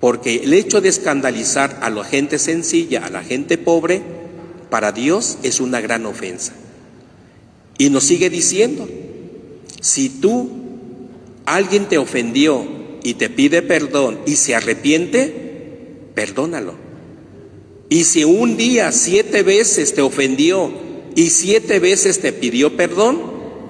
Porque 0.00 0.36
el 0.36 0.54
hecho 0.54 0.80
de 0.80 0.88
escandalizar 0.88 1.78
a 1.82 1.90
la 1.90 2.04
gente 2.04 2.38
sencilla, 2.38 3.04
a 3.04 3.10
la 3.10 3.22
gente 3.22 3.58
pobre, 3.58 4.00
para 4.70 4.92
Dios 4.92 5.36
es 5.42 5.60
una 5.60 5.82
gran 5.82 6.06
ofensa. 6.06 6.54
Y 7.78 7.90
nos 7.90 8.04
sigue 8.04 8.30
diciendo, 8.30 8.88
si 9.80 10.08
tú, 10.08 10.48
alguien 11.44 11.88
te 11.88 11.98
ofendió 11.98 12.66
y 13.02 13.14
te 13.14 13.28
pide 13.28 13.62
perdón 13.62 14.20
y 14.26 14.36
se 14.36 14.54
arrepiente, 14.54 15.34
perdónalo. 16.14 16.74
Y 17.88 18.04
si 18.04 18.24
un 18.24 18.56
día 18.56 18.92
siete 18.92 19.42
veces 19.42 19.94
te 19.94 20.02
ofendió 20.02 20.72
y 21.14 21.30
siete 21.30 21.78
veces 21.80 22.20
te 22.20 22.32
pidió 22.32 22.76
perdón 22.76 23.20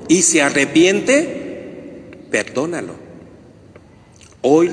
y 0.08 0.22
se 0.22 0.42
arrepiente, 0.42 2.26
perdónalo. 2.30 2.94
Hoy 4.40 4.70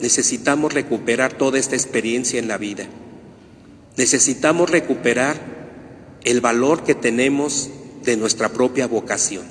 necesitamos 0.00 0.74
recuperar 0.74 1.34
toda 1.34 1.58
esta 1.58 1.76
experiencia 1.76 2.38
en 2.38 2.48
la 2.48 2.58
vida. 2.58 2.86
Necesitamos 3.96 4.70
recuperar 4.70 5.36
el 6.24 6.40
valor 6.40 6.82
que 6.82 6.94
tenemos 6.94 7.70
de 8.04 8.16
nuestra 8.16 8.48
propia 8.48 8.86
vocación. 8.86 9.44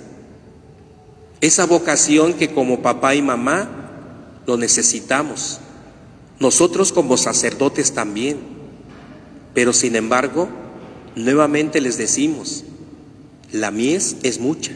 Esa 1.42 1.66
vocación 1.66 2.34
que 2.34 2.54
como 2.54 2.82
papá 2.82 3.16
y 3.16 3.22
mamá 3.22 3.68
lo 4.46 4.58
necesitamos. 4.58 5.60
Nosotros 6.40 6.92
como 6.92 7.18
sacerdotes 7.18 7.94
también. 7.94 8.40
Pero 9.54 9.74
sin 9.74 9.96
embargo, 9.96 10.48
nuevamente 11.16 11.82
les 11.82 11.98
decimos, 11.98 12.64
la 13.52 13.72
mies 13.72 14.18
es 14.24 14.40
mucha. 14.40 14.72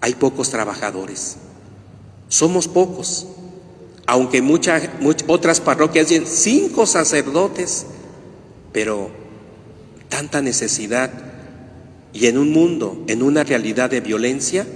Hay 0.00 0.14
pocos 0.14 0.50
trabajadores. 0.50 1.36
Somos 2.28 2.68
pocos. 2.68 3.26
Aunque 4.06 4.42
muchas, 4.42 4.88
otras 5.26 5.60
parroquias 5.60 6.06
tienen 6.06 6.28
cinco 6.28 6.86
sacerdotes, 6.86 7.86
pero 8.72 9.10
tanta 10.08 10.40
necesidad 10.42 11.29
y 12.12 12.26
en 12.26 12.38
un 12.38 12.50
mundo, 12.50 13.02
en 13.06 13.22
una 13.22 13.44
realidad 13.44 13.90
de 13.90 14.00
violencia, 14.00 14.66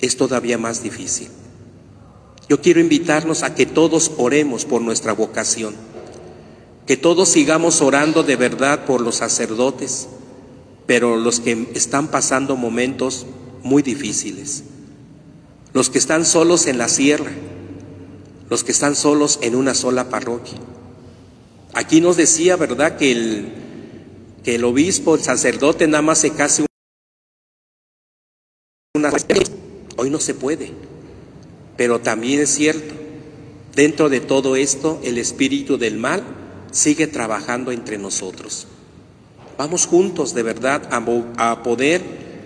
es 0.00 0.16
todavía 0.16 0.58
más 0.58 0.82
difícil. 0.82 1.28
Yo 2.48 2.60
quiero 2.60 2.80
invitarnos 2.80 3.42
a 3.42 3.54
que 3.54 3.66
todos 3.66 4.12
oremos 4.16 4.64
por 4.64 4.82
nuestra 4.82 5.12
vocación, 5.12 5.74
que 6.86 6.96
todos 6.96 7.28
sigamos 7.28 7.80
orando 7.80 8.24
de 8.24 8.36
verdad 8.36 8.84
por 8.84 9.00
los 9.00 9.16
sacerdotes, 9.16 10.08
pero 10.86 11.16
los 11.16 11.38
que 11.38 11.68
están 11.74 12.08
pasando 12.08 12.56
momentos 12.56 13.26
muy 13.62 13.82
difíciles, 13.82 14.64
los 15.72 15.90
que 15.90 15.98
están 15.98 16.24
solos 16.24 16.66
en 16.66 16.78
la 16.78 16.88
sierra, 16.88 17.30
los 18.48 18.64
que 18.64 18.72
están 18.72 18.96
solos 18.96 19.38
en 19.42 19.54
una 19.54 19.74
sola 19.74 20.08
parroquia. 20.08 20.58
Aquí 21.74 22.00
nos 22.00 22.16
decía, 22.16 22.56
¿verdad?, 22.56 22.96
que 22.96 23.12
el, 23.12 23.52
que 24.44 24.54
el 24.56 24.64
obispo, 24.64 25.14
el 25.14 25.22
sacerdote, 25.22 25.86
nada 25.86 26.02
más 26.02 26.18
se 26.18 26.30
case 26.30 26.64
Hoy 29.96 30.10
no 30.10 30.18
se 30.18 30.34
puede, 30.34 30.72
pero 31.76 32.00
también 32.00 32.40
es 32.40 32.50
cierto, 32.50 32.94
dentro 33.74 34.08
de 34.08 34.20
todo 34.20 34.56
esto 34.56 34.98
el 35.04 35.18
espíritu 35.18 35.78
del 35.78 35.96
mal 35.96 36.24
sigue 36.72 37.06
trabajando 37.06 37.70
entre 37.70 37.98
nosotros. 37.98 38.66
Vamos 39.56 39.86
juntos 39.86 40.34
de 40.34 40.42
verdad 40.42 40.88
a, 40.90 41.62
poder 41.62 42.02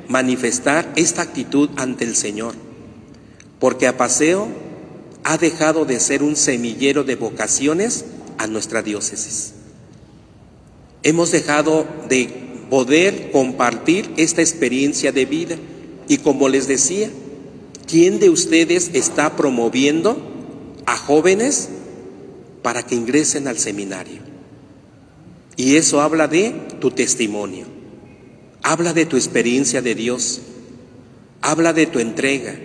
manifestar 0.09 0.92
esta 0.96 1.22
actitud 1.22 1.70
ante 1.76 2.04
el 2.04 2.16
Señor, 2.16 2.54
porque 3.59 3.87
a 3.87 3.96
paseo 3.96 4.48
ha 5.22 5.38
dejado 5.38 5.85
de 5.85 6.00
ser 6.00 6.22
un 6.22 6.37
semillero 6.37 7.04
de 7.04 7.16
vocaciones 7.16 8.04
a 8.37 8.46
nuestra 8.46 8.83
diócesis. 8.83 9.53
Hemos 11.04 11.30
dejado 11.30 11.86
de 12.08 12.28
poder 12.70 13.30
compartir 13.30 14.10
esta 14.16 14.40
experiencia 14.40 15.12
de 15.12 15.26
vida 15.26 15.56
y 16.08 16.16
como 16.16 16.48
les 16.48 16.66
decía, 16.66 17.10
¿quién 17.86 18.18
de 18.18 18.30
ustedes 18.30 18.90
está 18.94 19.36
promoviendo 19.36 20.16
a 20.86 20.96
jóvenes 20.96 21.68
para 22.62 22.82
que 22.82 22.94
ingresen 22.94 23.48
al 23.48 23.58
seminario? 23.58 24.22
Y 25.56 25.76
eso 25.76 26.00
habla 26.00 26.26
de 26.26 26.54
tu 26.80 26.90
testimonio, 26.90 27.66
habla 28.62 28.94
de 28.94 29.04
tu 29.04 29.16
experiencia 29.16 29.82
de 29.82 29.94
Dios, 29.94 30.40
habla 31.42 31.74
de 31.74 31.84
tu 31.84 31.98
entrega, 31.98 32.56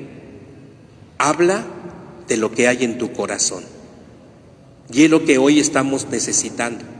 habla 1.17 1.65
de 2.29 2.37
lo 2.37 2.53
que 2.53 2.69
hay 2.69 2.85
en 2.85 2.97
tu 2.97 3.11
corazón. 3.11 3.65
Y 4.93 5.03
es 5.03 5.09
lo 5.09 5.25
que 5.25 5.37
hoy 5.37 5.59
estamos 5.59 6.07
necesitando. 6.09 6.98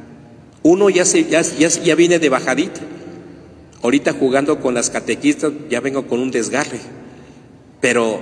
Uno 0.63 0.89
ya, 0.89 1.05
se, 1.05 1.25
ya, 1.25 1.41
ya, 1.41 1.95
viene 1.95 2.19
de 2.19 2.29
bajadita. 2.29 2.81
Ahorita 3.81 4.13
jugando 4.13 4.59
con 4.59 4.73
las 4.73 4.89
catequistas 4.89 5.53
ya 5.69 5.79
vengo 5.79 6.07
con 6.07 6.19
un 6.19 6.31
desgarre. 6.31 6.79
Pero 7.79 8.21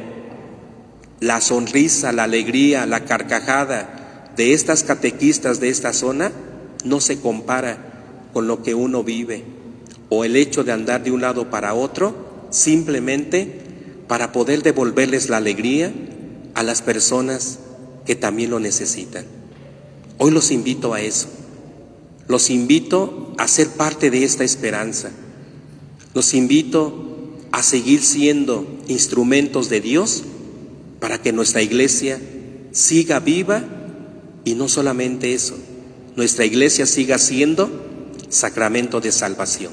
la 1.20 1.42
sonrisa, 1.42 2.12
la 2.12 2.24
alegría, 2.24 2.86
la 2.86 3.06
carcajada 3.06 4.34
de 4.36 4.54
estas 4.54 4.84
catequistas 4.84 5.60
de 5.60 5.70
esta 5.70 5.94
zona 5.94 6.32
no 6.84 7.02
se 7.02 7.20
compara 7.20 8.30
con 8.34 8.48
lo 8.48 8.62
que 8.62 8.76
uno 8.76 9.04
vive 9.04 9.44
o 10.10 10.24
el 10.24 10.36
hecho 10.36 10.64
de 10.64 10.72
andar 10.72 11.04
de 11.04 11.12
un 11.12 11.22
lado 11.22 11.50
para 11.50 11.74
otro 11.74 12.16
simplemente 12.52 13.62
para 14.08 14.32
poder 14.32 14.62
devolverles 14.62 15.30
la 15.30 15.38
alegría 15.38 15.92
a 16.54 16.64
las 16.64 16.82
personas 16.82 17.60
que 18.06 18.16
también 18.16 18.52
lo 18.52 18.60
necesitan. 18.60 19.26
Hoy 20.18 20.32
los 20.32 20.52
invito 20.52 20.94
a 20.94 21.02
eso. 21.02 21.28
Los 22.28 22.50
invito 22.50 23.34
a 23.38 23.48
ser 23.48 23.70
parte 23.70 24.10
de 24.10 24.24
esta 24.24 24.44
esperanza. 24.44 25.12
Los 26.14 26.34
invito 26.34 27.08
a 27.52 27.64
seguir 27.64 28.04
siendo 28.04 28.68
instrumentos 28.88 29.70
de 29.70 29.82
Dios 29.82 30.24
para 31.00 31.22
que 31.22 31.32
nuestra 31.32 31.62
iglesia 31.62 32.20
siga 32.72 33.20
viva 33.20 33.64
y 34.44 34.56
no 34.56 34.70
solamente 34.70 35.34
eso, 35.34 35.56
nuestra 36.16 36.46
iglesia 36.46 36.86
siga 36.86 37.18
siendo 37.18 37.70
sacramento 38.30 39.02
de 39.02 39.12
salvación. 39.12 39.72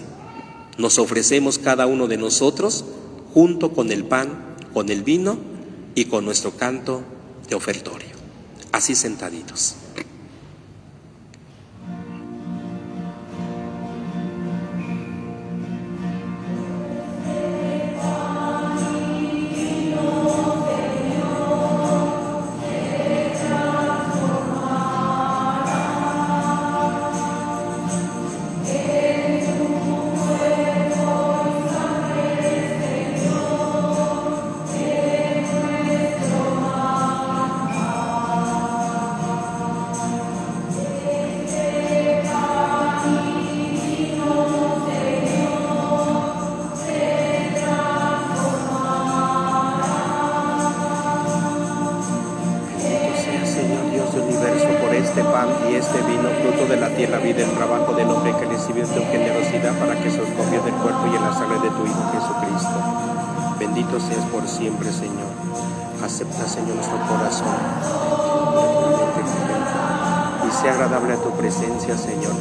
Nos 0.79 0.99
ofrecemos 0.99 1.59
cada 1.59 1.87
uno 1.87 2.09
de 2.09 2.17
nosotros 2.17 2.85
junto 3.33 3.73
con 3.73 3.91
el 3.93 4.05
pan, 4.05 4.57
con 4.73 4.91
el 4.91 5.03
vino 5.03 5.39
y 5.95 6.07
con 6.07 6.25
nuestro 6.25 6.57
canto 6.57 7.03
de 7.49 7.55
ofertorio. 7.55 8.09
Así 8.73 8.95
sentaditos. 8.95 9.77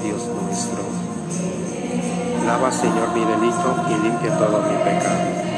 Dios 0.04 0.28
nuestro. 0.28 0.84
Lava, 2.46 2.70
Señor, 2.74 3.14
mi 3.14 3.24
delito 3.24 3.76
y 3.90 4.04
limpia 4.04 4.38
todo 4.38 4.62
mi 4.64 4.76
pecado. 4.84 5.53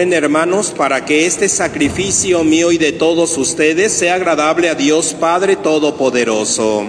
Hermanos 0.00 0.72
para 0.74 1.04
que 1.04 1.26
este 1.26 1.46
sacrificio 1.50 2.42
mío 2.42 2.72
y 2.72 2.78
de 2.78 2.92
todos 2.92 3.36
ustedes 3.36 3.92
sea 3.92 4.14
agradable 4.14 4.70
a 4.70 4.74
Dios 4.74 5.12
Padre 5.12 5.56
Todopoderoso. 5.56 6.86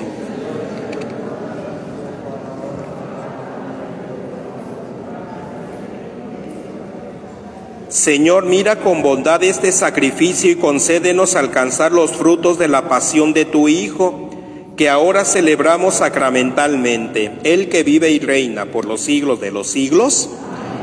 Señor, 7.90 8.46
mira 8.46 8.78
con 8.78 9.02
bondad 9.02 9.44
este 9.44 9.74
sacrificio 9.74 10.50
y 10.50 10.56
concédenos 10.56 11.36
alcanzar 11.36 11.92
los 11.92 12.12
frutos 12.12 12.58
de 12.58 12.70
la 12.70 12.88
pasión 12.88 13.34
de 13.34 13.44
tu 13.44 13.68
Hijo, 13.68 14.30
que 14.78 14.88
ahora 14.88 15.26
celebramos 15.26 15.96
sacramentalmente, 15.96 17.34
el 17.44 17.68
que 17.68 17.84
vive 17.84 18.10
y 18.12 18.20
reina 18.20 18.68
por 18.68 18.86
los 18.86 19.02
siglos 19.02 19.42
de 19.42 19.52
los 19.52 19.68
siglos. 19.68 20.30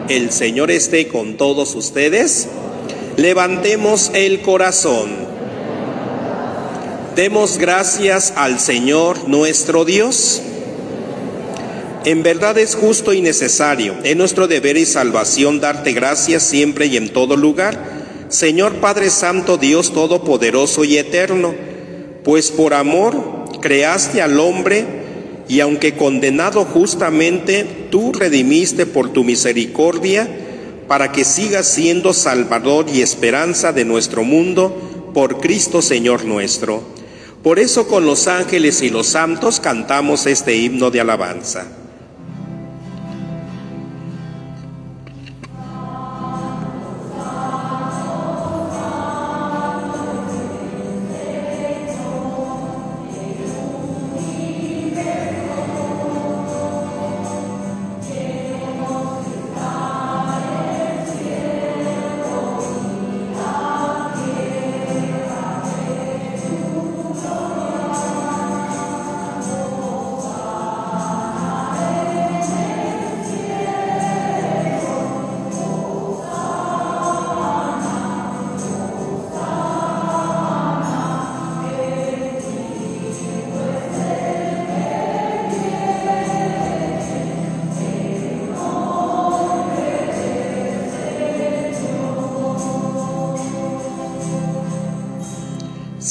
El 0.09 0.33
Señor 0.33 0.71
esté 0.71 1.09
con 1.09 1.37
todos 1.37 1.75
ustedes. 1.75 2.49
Levantemos 3.18 4.11
el 4.14 4.40
corazón. 4.40 5.11
Demos 7.14 7.59
gracias 7.59 8.33
al 8.35 8.59
Señor 8.59 9.29
nuestro 9.29 9.85
Dios. 9.85 10.40
En 12.07 12.23
verdad 12.23 12.57
es 12.57 12.75
justo 12.75 13.12
y 13.12 13.21
necesario, 13.21 13.97
en 14.03 14.16
nuestro 14.16 14.49
deber 14.49 14.79
y 14.79 14.87
salvación, 14.87 15.61
darte 15.61 15.92
gracias 15.92 16.42
siempre 16.42 16.87
y 16.87 16.97
en 16.97 17.12
todo 17.12 17.37
lugar, 17.37 17.79
Señor 18.31 18.77
Padre 18.77 19.11
Santo, 19.11 19.59
Dios 19.59 19.92
Todopoderoso 19.92 20.85
y 20.85 20.97
Eterno, 20.97 21.55
pues 22.25 22.51
por 22.51 22.73
amor 22.73 23.44
creaste 23.61 24.23
al 24.23 24.40
hombre 24.40 24.87
y 25.49 25.61
aunque 25.61 25.95
condenado 25.95 26.65
justamente, 26.65 27.89
tú 27.91 28.13
redimiste 28.13 28.85
por 28.85 29.13
tu 29.13 29.25
misericordia 29.25 30.29
para 30.87 31.11
que 31.11 31.25
siga 31.25 31.63
siendo 31.63 32.13
Salvador 32.13 32.87
y 32.93 33.01
esperanza 33.01 33.73
de 33.73 33.85
nuestro 33.85 34.25
mundo 34.25 35.11
por 35.15 35.41
Cristo 35.41 35.81
Señor 35.81 36.25
nuestro. 36.25 36.83
Por 37.43 37.59
eso 37.59 37.89
con 37.89 38.05
los 38.05 38.29
ángeles 38.29 38.83
y 38.83 38.91
los 38.91 39.07
santos 39.07 39.59
cantamos 39.61 40.27
este 40.27 40.57
himno 40.57 40.91
de 40.91 41.01
alabanza. 41.01 41.78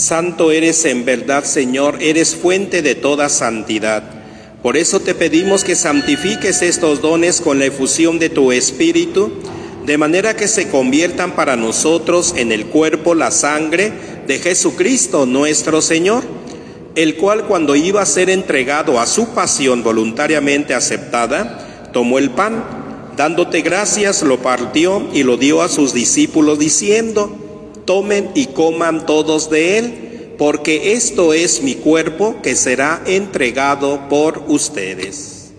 Santo 0.07 0.53
eres 0.53 0.85
en 0.85 1.03
verdad, 1.03 1.43
Señor, 1.43 1.97
eres 1.99 2.33
fuente 2.33 2.81
de 2.81 2.95
toda 2.95 3.27
santidad. 3.27 4.03
Por 4.63 4.77
eso 4.77 5.01
te 5.01 5.13
pedimos 5.13 5.65
que 5.65 5.75
santifiques 5.75 6.61
estos 6.61 7.01
dones 7.01 7.41
con 7.41 7.59
la 7.59 7.65
efusión 7.65 8.17
de 8.17 8.29
tu 8.29 8.53
Espíritu, 8.53 9.33
de 9.85 9.97
manera 9.97 10.33
que 10.33 10.47
se 10.47 10.69
conviertan 10.69 11.35
para 11.35 11.57
nosotros 11.57 12.35
en 12.37 12.53
el 12.53 12.67
cuerpo, 12.67 13.15
la 13.15 13.31
sangre 13.31 13.91
de 14.25 14.39
Jesucristo 14.39 15.25
nuestro 15.25 15.81
Señor, 15.81 16.23
el 16.95 17.17
cual 17.17 17.43
cuando 17.43 17.75
iba 17.75 18.01
a 18.01 18.05
ser 18.05 18.29
entregado 18.29 19.01
a 19.01 19.07
su 19.07 19.33
pasión 19.33 19.83
voluntariamente 19.83 20.73
aceptada, 20.73 21.89
tomó 21.91 22.17
el 22.17 22.29
pan, 22.29 22.63
dándote 23.17 23.59
gracias, 23.59 24.23
lo 24.23 24.41
partió 24.41 25.05
y 25.11 25.23
lo 25.23 25.35
dio 25.35 25.61
a 25.61 25.67
sus 25.67 25.93
discípulos 25.93 26.59
diciendo, 26.59 27.46
tomen 27.87 28.29
y 28.35 28.47
coman 28.47 29.07
todos 29.07 29.49
de 29.49 29.79
él, 29.79 30.35
porque 30.37 30.91
esto 30.91 31.33
es 31.33 31.63
mi 31.63 31.73
cuerpo 31.73 32.35
que 32.43 32.55
será 32.55 33.01
entregado 33.07 34.07
por 34.09 34.43
ustedes. 34.47 35.53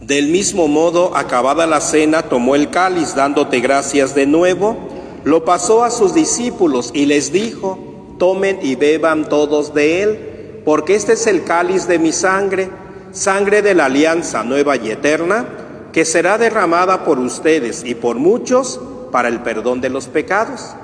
Del 0.00 0.26
mismo 0.28 0.66
modo, 0.66 1.16
acabada 1.16 1.68
la 1.68 1.80
cena, 1.80 2.22
tomó 2.22 2.56
el 2.56 2.70
cáliz, 2.70 3.14
dándote 3.14 3.60
gracias 3.60 4.14
de 4.14 4.26
nuevo, 4.26 4.76
lo 5.22 5.44
pasó 5.44 5.84
a 5.84 5.90
sus 5.90 6.14
discípulos 6.14 6.90
y 6.94 7.04
les 7.06 7.30
dijo, 7.30 7.89
tomen 8.20 8.58
y 8.62 8.76
beban 8.76 9.28
todos 9.28 9.72
de 9.72 10.02
él, 10.02 10.62
porque 10.64 10.94
este 10.94 11.14
es 11.14 11.26
el 11.26 11.42
cáliz 11.42 11.88
de 11.88 11.98
mi 11.98 12.12
sangre, 12.12 12.68
sangre 13.12 13.62
de 13.62 13.74
la 13.74 13.86
alianza 13.86 14.44
nueva 14.44 14.76
y 14.76 14.90
eterna, 14.90 15.46
que 15.90 16.04
será 16.04 16.36
derramada 16.36 17.04
por 17.04 17.18
ustedes 17.18 17.82
y 17.82 17.94
por 17.94 18.16
muchos 18.16 18.78
para 19.10 19.28
el 19.28 19.40
perdón 19.40 19.80
de 19.80 19.88
los 19.88 20.06
pecados. 20.06 20.76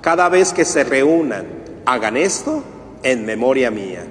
Cada 0.00 0.30
vez 0.30 0.54
que 0.54 0.64
se 0.64 0.82
reúnan, 0.82 1.44
hagan 1.84 2.16
esto 2.16 2.64
en 3.02 3.26
memoria 3.26 3.70
mía. 3.70 4.06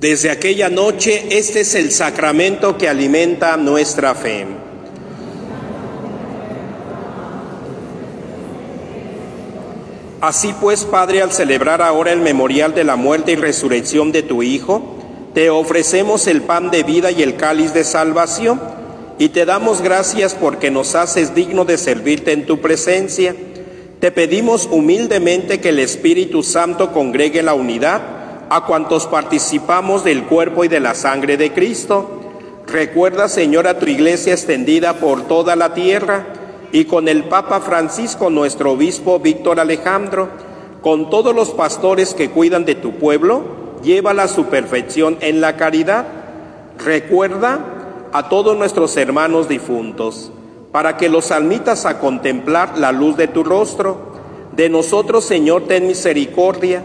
Desde 0.00 0.30
aquella 0.30 0.70
noche, 0.70 1.26
este 1.28 1.60
es 1.60 1.74
el 1.74 1.92
sacramento 1.92 2.78
que 2.78 2.88
alimenta 2.88 3.58
nuestra 3.58 4.14
fe. 4.14 4.46
Así 10.22 10.54
pues, 10.58 10.86
Padre, 10.86 11.20
al 11.20 11.32
celebrar 11.32 11.82
ahora 11.82 12.12
el 12.12 12.20
memorial 12.20 12.74
de 12.74 12.84
la 12.84 12.96
muerte 12.96 13.32
y 13.32 13.36
resurrección 13.36 14.10
de 14.10 14.22
tu 14.22 14.42
Hijo, 14.42 14.96
te 15.34 15.50
ofrecemos 15.50 16.26
el 16.28 16.40
pan 16.40 16.70
de 16.70 16.82
vida 16.82 17.10
y 17.10 17.22
el 17.22 17.36
cáliz 17.36 17.74
de 17.74 17.84
salvación, 17.84 18.58
y 19.18 19.28
te 19.28 19.44
damos 19.44 19.82
gracias 19.82 20.34
porque 20.34 20.70
nos 20.70 20.94
haces 20.94 21.34
digno 21.34 21.66
de 21.66 21.76
servirte 21.76 22.32
en 22.32 22.46
tu 22.46 22.58
presencia. 22.62 23.36
Te 24.00 24.10
pedimos 24.10 24.66
humildemente 24.72 25.60
que 25.60 25.68
el 25.68 25.78
Espíritu 25.78 26.42
Santo 26.42 26.90
congregue 26.90 27.42
la 27.42 27.52
unidad 27.52 28.19
a 28.50 28.62
cuantos 28.62 29.06
participamos 29.06 30.02
del 30.02 30.24
cuerpo 30.24 30.64
y 30.64 30.68
de 30.68 30.80
la 30.80 30.96
sangre 30.96 31.36
de 31.36 31.52
Cristo. 31.52 32.10
Recuerda, 32.66 33.28
Señor, 33.28 33.68
a 33.68 33.78
tu 33.78 33.86
iglesia 33.86 34.32
extendida 34.32 34.94
por 34.94 35.22
toda 35.28 35.54
la 35.54 35.72
tierra 35.72 36.26
y 36.72 36.84
con 36.86 37.06
el 37.06 37.24
Papa 37.24 37.60
Francisco, 37.60 38.28
nuestro 38.28 38.72
obispo 38.72 39.20
Víctor 39.20 39.60
Alejandro, 39.60 40.28
con 40.82 41.10
todos 41.10 41.32
los 41.32 41.50
pastores 41.50 42.12
que 42.12 42.30
cuidan 42.30 42.64
de 42.64 42.74
tu 42.74 42.96
pueblo, 42.96 43.44
llévala 43.84 44.24
a 44.24 44.28
su 44.28 44.46
perfección 44.46 45.16
en 45.20 45.40
la 45.40 45.56
caridad. 45.56 46.06
Recuerda 46.84 47.60
a 48.12 48.28
todos 48.28 48.58
nuestros 48.58 48.96
hermanos 48.96 49.48
difuntos, 49.48 50.32
para 50.72 50.96
que 50.96 51.08
los 51.08 51.30
almitas 51.30 51.86
a 51.86 52.00
contemplar 52.00 52.76
la 52.78 52.90
luz 52.90 53.16
de 53.16 53.28
tu 53.28 53.44
rostro. 53.44 54.10
De 54.56 54.68
nosotros, 54.68 55.24
Señor, 55.24 55.68
ten 55.68 55.86
misericordia 55.86 56.84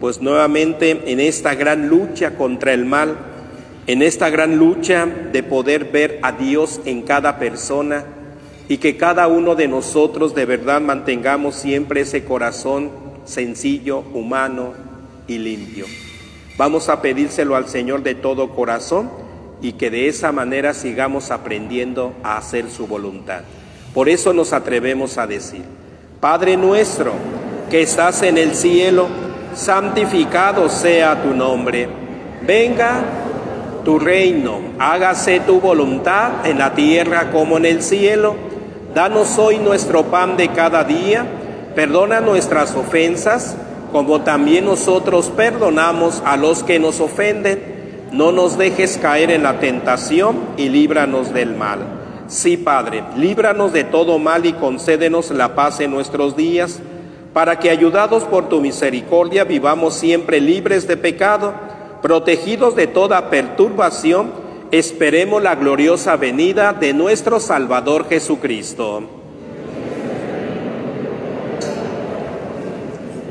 pues 0.00 0.20
nuevamente 0.20 1.02
en 1.06 1.20
esta 1.20 1.54
gran 1.54 1.88
lucha 1.88 2.36
contra 2.36 2.72
el 2.72 2.84
mal, 2.84 3.16
en 3.86 4.02
esta 4.02 4.30
gran 4.30 4.56
lucha 4.56 5.06
de 5.06 5.42
poder 5.42 5.86
ver 5.86 6.20
a 6.22 6.32
Dios 6.32 6.80
en 6.84 7.02
cada 7.02 7.38
persona 7.38 8.04
y 8.68 8.76
que 8.78 8.96
cada 8.96 9.28
uno 9.28 9.54
de 9.54 9.66
nosotros 9.66 10.34
de 10.34 10.44
verdad 10.44 10.80
mantengamos 10.80 11.54
siempre 11.54 12.02
ese 12.02 12.24
corazón 12.24 12.90
sencillo, 13.24 14.00
humano 14.14 14.74
y 15.26 15.38
limpio. 15.38 15.86
Vamos 16.56 16.88
a 16.88 17.00
pedírselo 17.00 17.56
al 17.56 17.68
Señor 17.68 18.02
de 18.02 18.14
todo 18.14 18.50
corazón 18.50 19.10
y 19.62 19.72
que 19.72 19.90
de 19.90 20.08
esa 20.08 20.32
manera 20.32 20.74
sigamos 20.74 21.30
aprendiendo 21.30 22.14
a 22.22 22.36
hacer 22.36 22.70
su 22.70 22.86
voluntad. 22.86 23.42
Por 23.94 24.08
eso 24.08 24.32
nos 24.32 24.52
atrevemos 24.52 25.18
a 25.18 25.26
decir, 25.26 25.62
Padre 26.20 26.56
nuestro 26.56 27.12
que 27.70 27.82
estás 27.82 28.22
en 28.22 28.38
el 28.38 28.54
cielo, 28.54 29.08
santificado 29.58 30.68
sea 30.68 31.20
tu 31.20 31.34
nombre. 31.34 31.88
Venga 32.42 33.02
tu 33.84 33.98
reino, 33.98 34.60
hágase 34.78 35.40
tu 35.40 35.60
voluntad 35.60 36.46
en 36.46 36.58
la 36.58 36.74
tierra 36.74 37.30
como 37.32 37.56
en 37.56 37.64
el 37.66 37.82
cielo. 37.82 38.36
Danos 38.94 39.36
hoy 39.38 39.58
nuestro 39.58 40.04
pan 40.04 40.36
de 40.36 40.48
cada 40.50 40.84
día, 40.84 41.26
perdona 41.74 42.20
nuestras 42.20 42.74
ofensas, 42.76 43.56
como 43.90 44.20
también 44.20 44.64
nosotros 44.64 45.32
perdonamos 45.36 46.22
a 46.24 46.36
los 46.36 46.62
que 46.62 46.78
nos 46.78 47.00
ofenden. 47.00 47.76
No 48.12 48.30
nos 48.30 48.56
dejes 48.56 48.96
caer 48.96 49.30
en 49.30 49.42
la 49.42 49.58
tentación 49.58 50.36
y 50.56 50.68
líbranos 50.68 51.34
del 51.34 51.56
mal. 51.56 51.80
Sí, 52.28 52.56
Padre, 52.56 53.02
líbranos 53.16 53.72
de 53.72 53.84
todo 53.84 54.18
mal 54.18 54.46
y 54.46 54.52
concédenos 54.52 55.30
la 55.30 55.54
paz 55.54 55.80
en 55.80 55.90
nuestros 55.90 56.36
días 56.36 56.80
para 57.32 57.58
que 57.58 57.70
ayudados 57.70 58.24
por 58.24 58.48
tu 58.48 58.60
misericordia 58.60 59.44
vivamos 59.44 59.94
siempre 59.94 60.40
libres 60.40 60.86
de 60.88 60.96
pecado, 60.96 61.54
protegidos 62.02 62.74
de 62.74 62.86
toda 62.86 63.30
perturbación, 63.30 64.32
esperemos 64.70 65.42
la 65.42 65.54
gloriosa 65.54 66.16
venida 66.16 66.72
de 66.72 66.92
nuestro 66.92 67.40
Salvador 67.40 68.08
Jesucristo. 68.08 69.02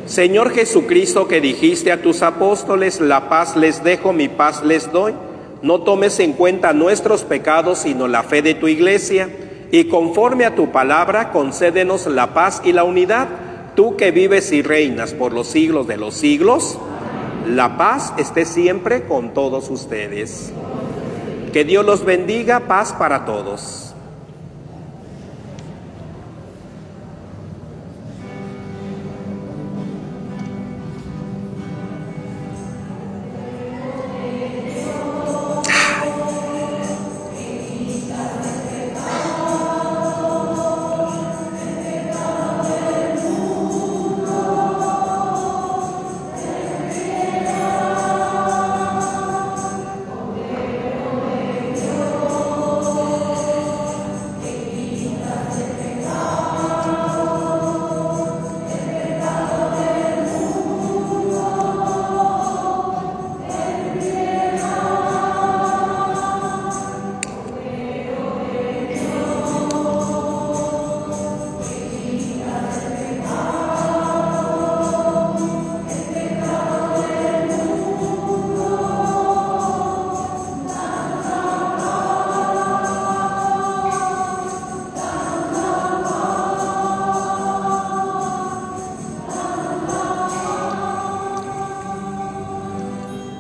Señor 0.06 0.52
Jesucristo 0.52 1.28
que 1.28 1.42
dijiste 1.42 1.92
a 1.92 2.02
tus 2.02 2.22
apóstoles, 2.22 3.02
la 3.02 3.28
paz 3.28 3.58
les 3.58 3.84
dejo, 3.84 4.14
mi 4.14 4.30
paz 4.30 4.64
les 4.64 4.92
doy, 4.92 5.14
no 5.62 5.82
tomes 5.82 6.20
en 6.20 6.34
cuenta 6.34 6.72
nuestros 6.72 7.24
pecados, 7.24 7.80
sino 7.80 8.08
la 8.08 8.24
fe 8.24 8.42
de 8.42 8.54
tu 8.54 8.68
iglesia, 8.68 9.30
y 9.70 9.86
conforme 9.86 10.46
a 10.46 10.56
tu 10.56 10.72
palabra, 10.72 11.32
concédenos 11.32 12.08
la 12.08 12.34
paz 12.34 12.62
y 12.64 12.72
la 12.72 12.86
unidad 12.86 13.28
tú 13.78 13.96
que 13.96 14.10
vives 14.10 14.52
y 14.54 14.64
reinas 14.64 15.14
por 15.14 15.34
los 15.34 15.46
siglos 15.46 15.86
de 15.86 15.98
los 15.98 16.16
siglos, 16.16 16.80
la 17.46 17.78
paz 17.78 18.12
esté 18.18 18.44
siempre 18.44 19.04
con 19.04 19.36
todos 19.36 19.70
ustedes. 19.70 20.52
Que 21.54 21.64
Dios 21.64 21.86
los 21.86 22.04
bendiga, 22.04 22.62
paz 22.62 22.92
para 22.92 23.24
todos. 23.24 23.87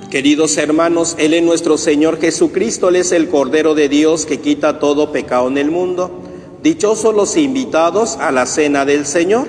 Queridos 0.10 0.56
hermanos, 0.56 1.16
Él 1.20 1.34
es 1.34 1.44
nuestro 1.44 1.78
Señor 1.78 2.18
Jesucristo, 2.22 2.88
Él 2.88 2.96
es 2.96 3.12
el 3.12 3.28
Cordero 3.28 3.76
de 3.76 3.90
Dios 3.90 4.26
que 4.26 4.40
quita 4.40 4.80
todo 4.80 5.12
pecado 5.12 5.50
en 5.50 5.58
el 5.58 5.70
mundo. 5.70 6.22
Dichosos 6.64 7.14
los 7.14 7.36
invitados 7.36 8.16
a 8.16 8.32
la 8.32 8.46
cena 8.46 8.86
del 8.86 9.06
Señor. 9.06 9.48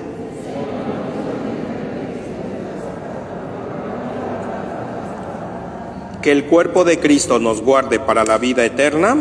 Que 6.21 6.33
el 6.33 6.43
cuerpo 6.45 6.83
de 6.83 6.99
Cristo 6.99 7.39
nos 7.39 7.61
guarde 7.61 7.97
para 8.01 8.25
la 8.25 8.37
vida 8.37 8.65
eterna. 8.65 9.15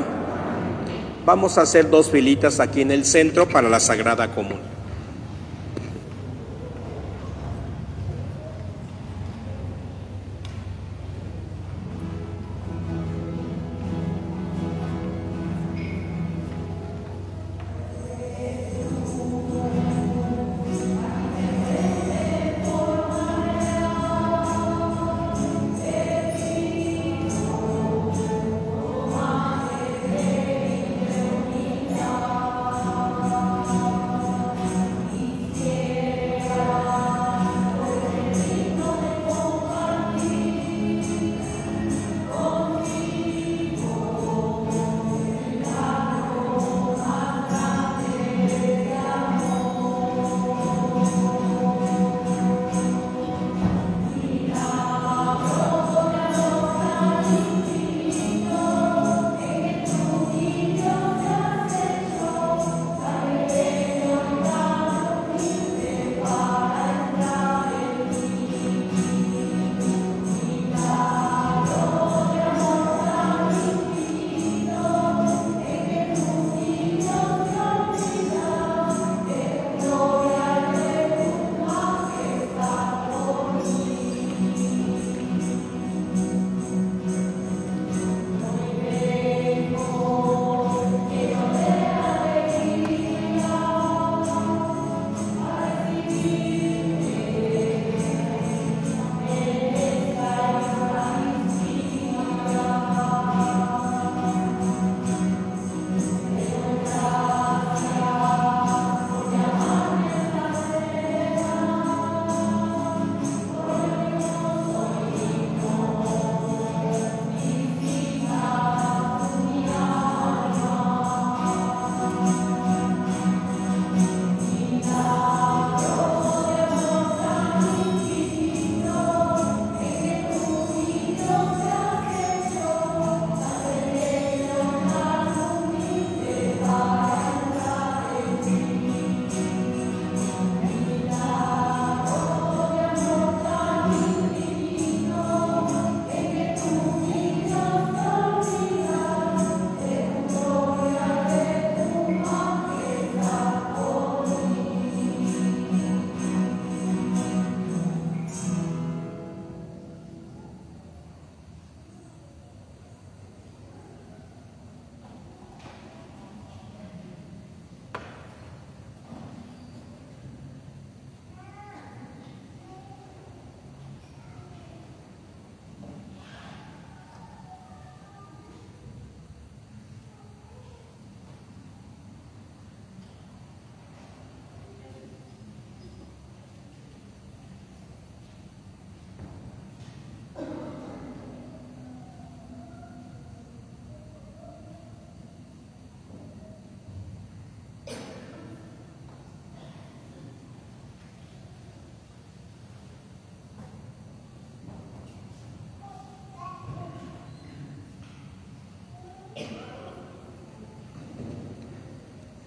Vamos 1.25 1.57
a 1.57 1.63
hacer 1.63 1.89
dos 1.89 2.11
filitas 2.11 2.59
aquí 2.59 2.81
en 2.81 2.91
el 2.91 3.05
centro 3.05 3.49
para 3.49 3.69
la 3.69 3.79
Sagrada 3.79 4.35
Comunión. 4.35 4.78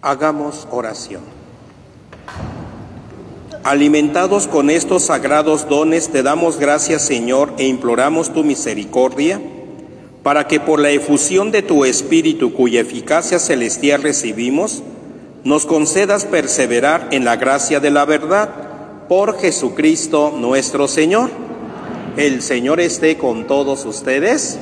Hagamos 0.03 0.67
oración. 0.71 1.21
Alimentados 3.63 4.47
con 4.47 4.71
estos 4.71 5.03
sagrados 5.03 5.69
dones, 5.69 6.09
te 6.09 6.23
damos 6.23 6.57
gracias, 6.57 7.03
Señor, 7.03 7.53
e 7.59 7.67
imploramos 7.67 8.33
tu 8.33 8.43
misericordia, 8.43 9.39
para 10.23 10.47
que 10.47 10.59
por 10.59 10.79
la 10.79 10.89
efusión 10.89 11.51
de 11.51 11.61
tu 11.61 11.85
Espíritu, 11.85 12.51
cuya 12.51 12.81
eficacia 12.81 13.37
celestial 13.37 14.01
recibimos, 14.01 14.81
nos 15.43 15.67
concedas 15.67 16.25
perseverar 16.25 17.09
en 17.11 17.23
la 17.23 17.35
gracia 17.35 17.79
de 17.79 17.91
la 17.91 18.05
verdad, 18.05 18.49
por 19.07 19.37
Jesucristo 19.39 20.33
nuestro 20.35 20.87
Señor. 20.87 21.29
El 22.17 22.41
Señor 22.41 22.79
esté 22.79 23.19
con 23.19 23.45
todos 23.45 23.85
ustedes, 23.85 24.57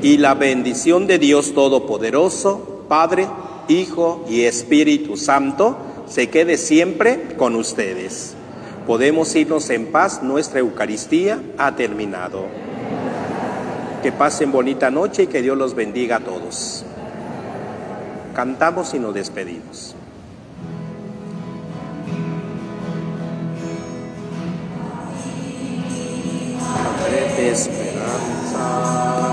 y 0.00 0.16
la 0.16 0.32
bendición 0.32 1.06
de 1.06 1.18
Dios 1.18 1.52
Todopoderoso, 1.52 2.84
Padre, 2.88 3.28
Hijo 3.68 4.24
y 4.28 4.42
Espíritu 4.42 5.16
Santo 5.16 5.76
se 6.06 6.28
quede 6.30 6.56
siempre 6.56 7.34
con 7.36 7.56
ustedes. 7.56 8.34
Podemos 8.86 9.34
irnos 9.34 9.68
en 9.70 9.86
paz, 9.86 10.22
nuestra 10.22 10.60
Eucaristía 10.60 11.40
ha 11.58 11.74
terminado. 11.74 12.44
Que 14.02 14.12
pasen 14.12 14.52
bonita 14.52 14.90
noche 14.90 15.24
y 15.24 15.26
que 15.26 15.42
Dios 15.42 15.58
los 15.58 15.74
bendiga 15.74 16.16
a 16.16 16.20
todos. 16.20 16.84
Cantamos 18.34 18.94
y 18.94 18.98
nos 18.98 19.14
despedimos. 19.14 19.96
esperanza. 27.52 29.25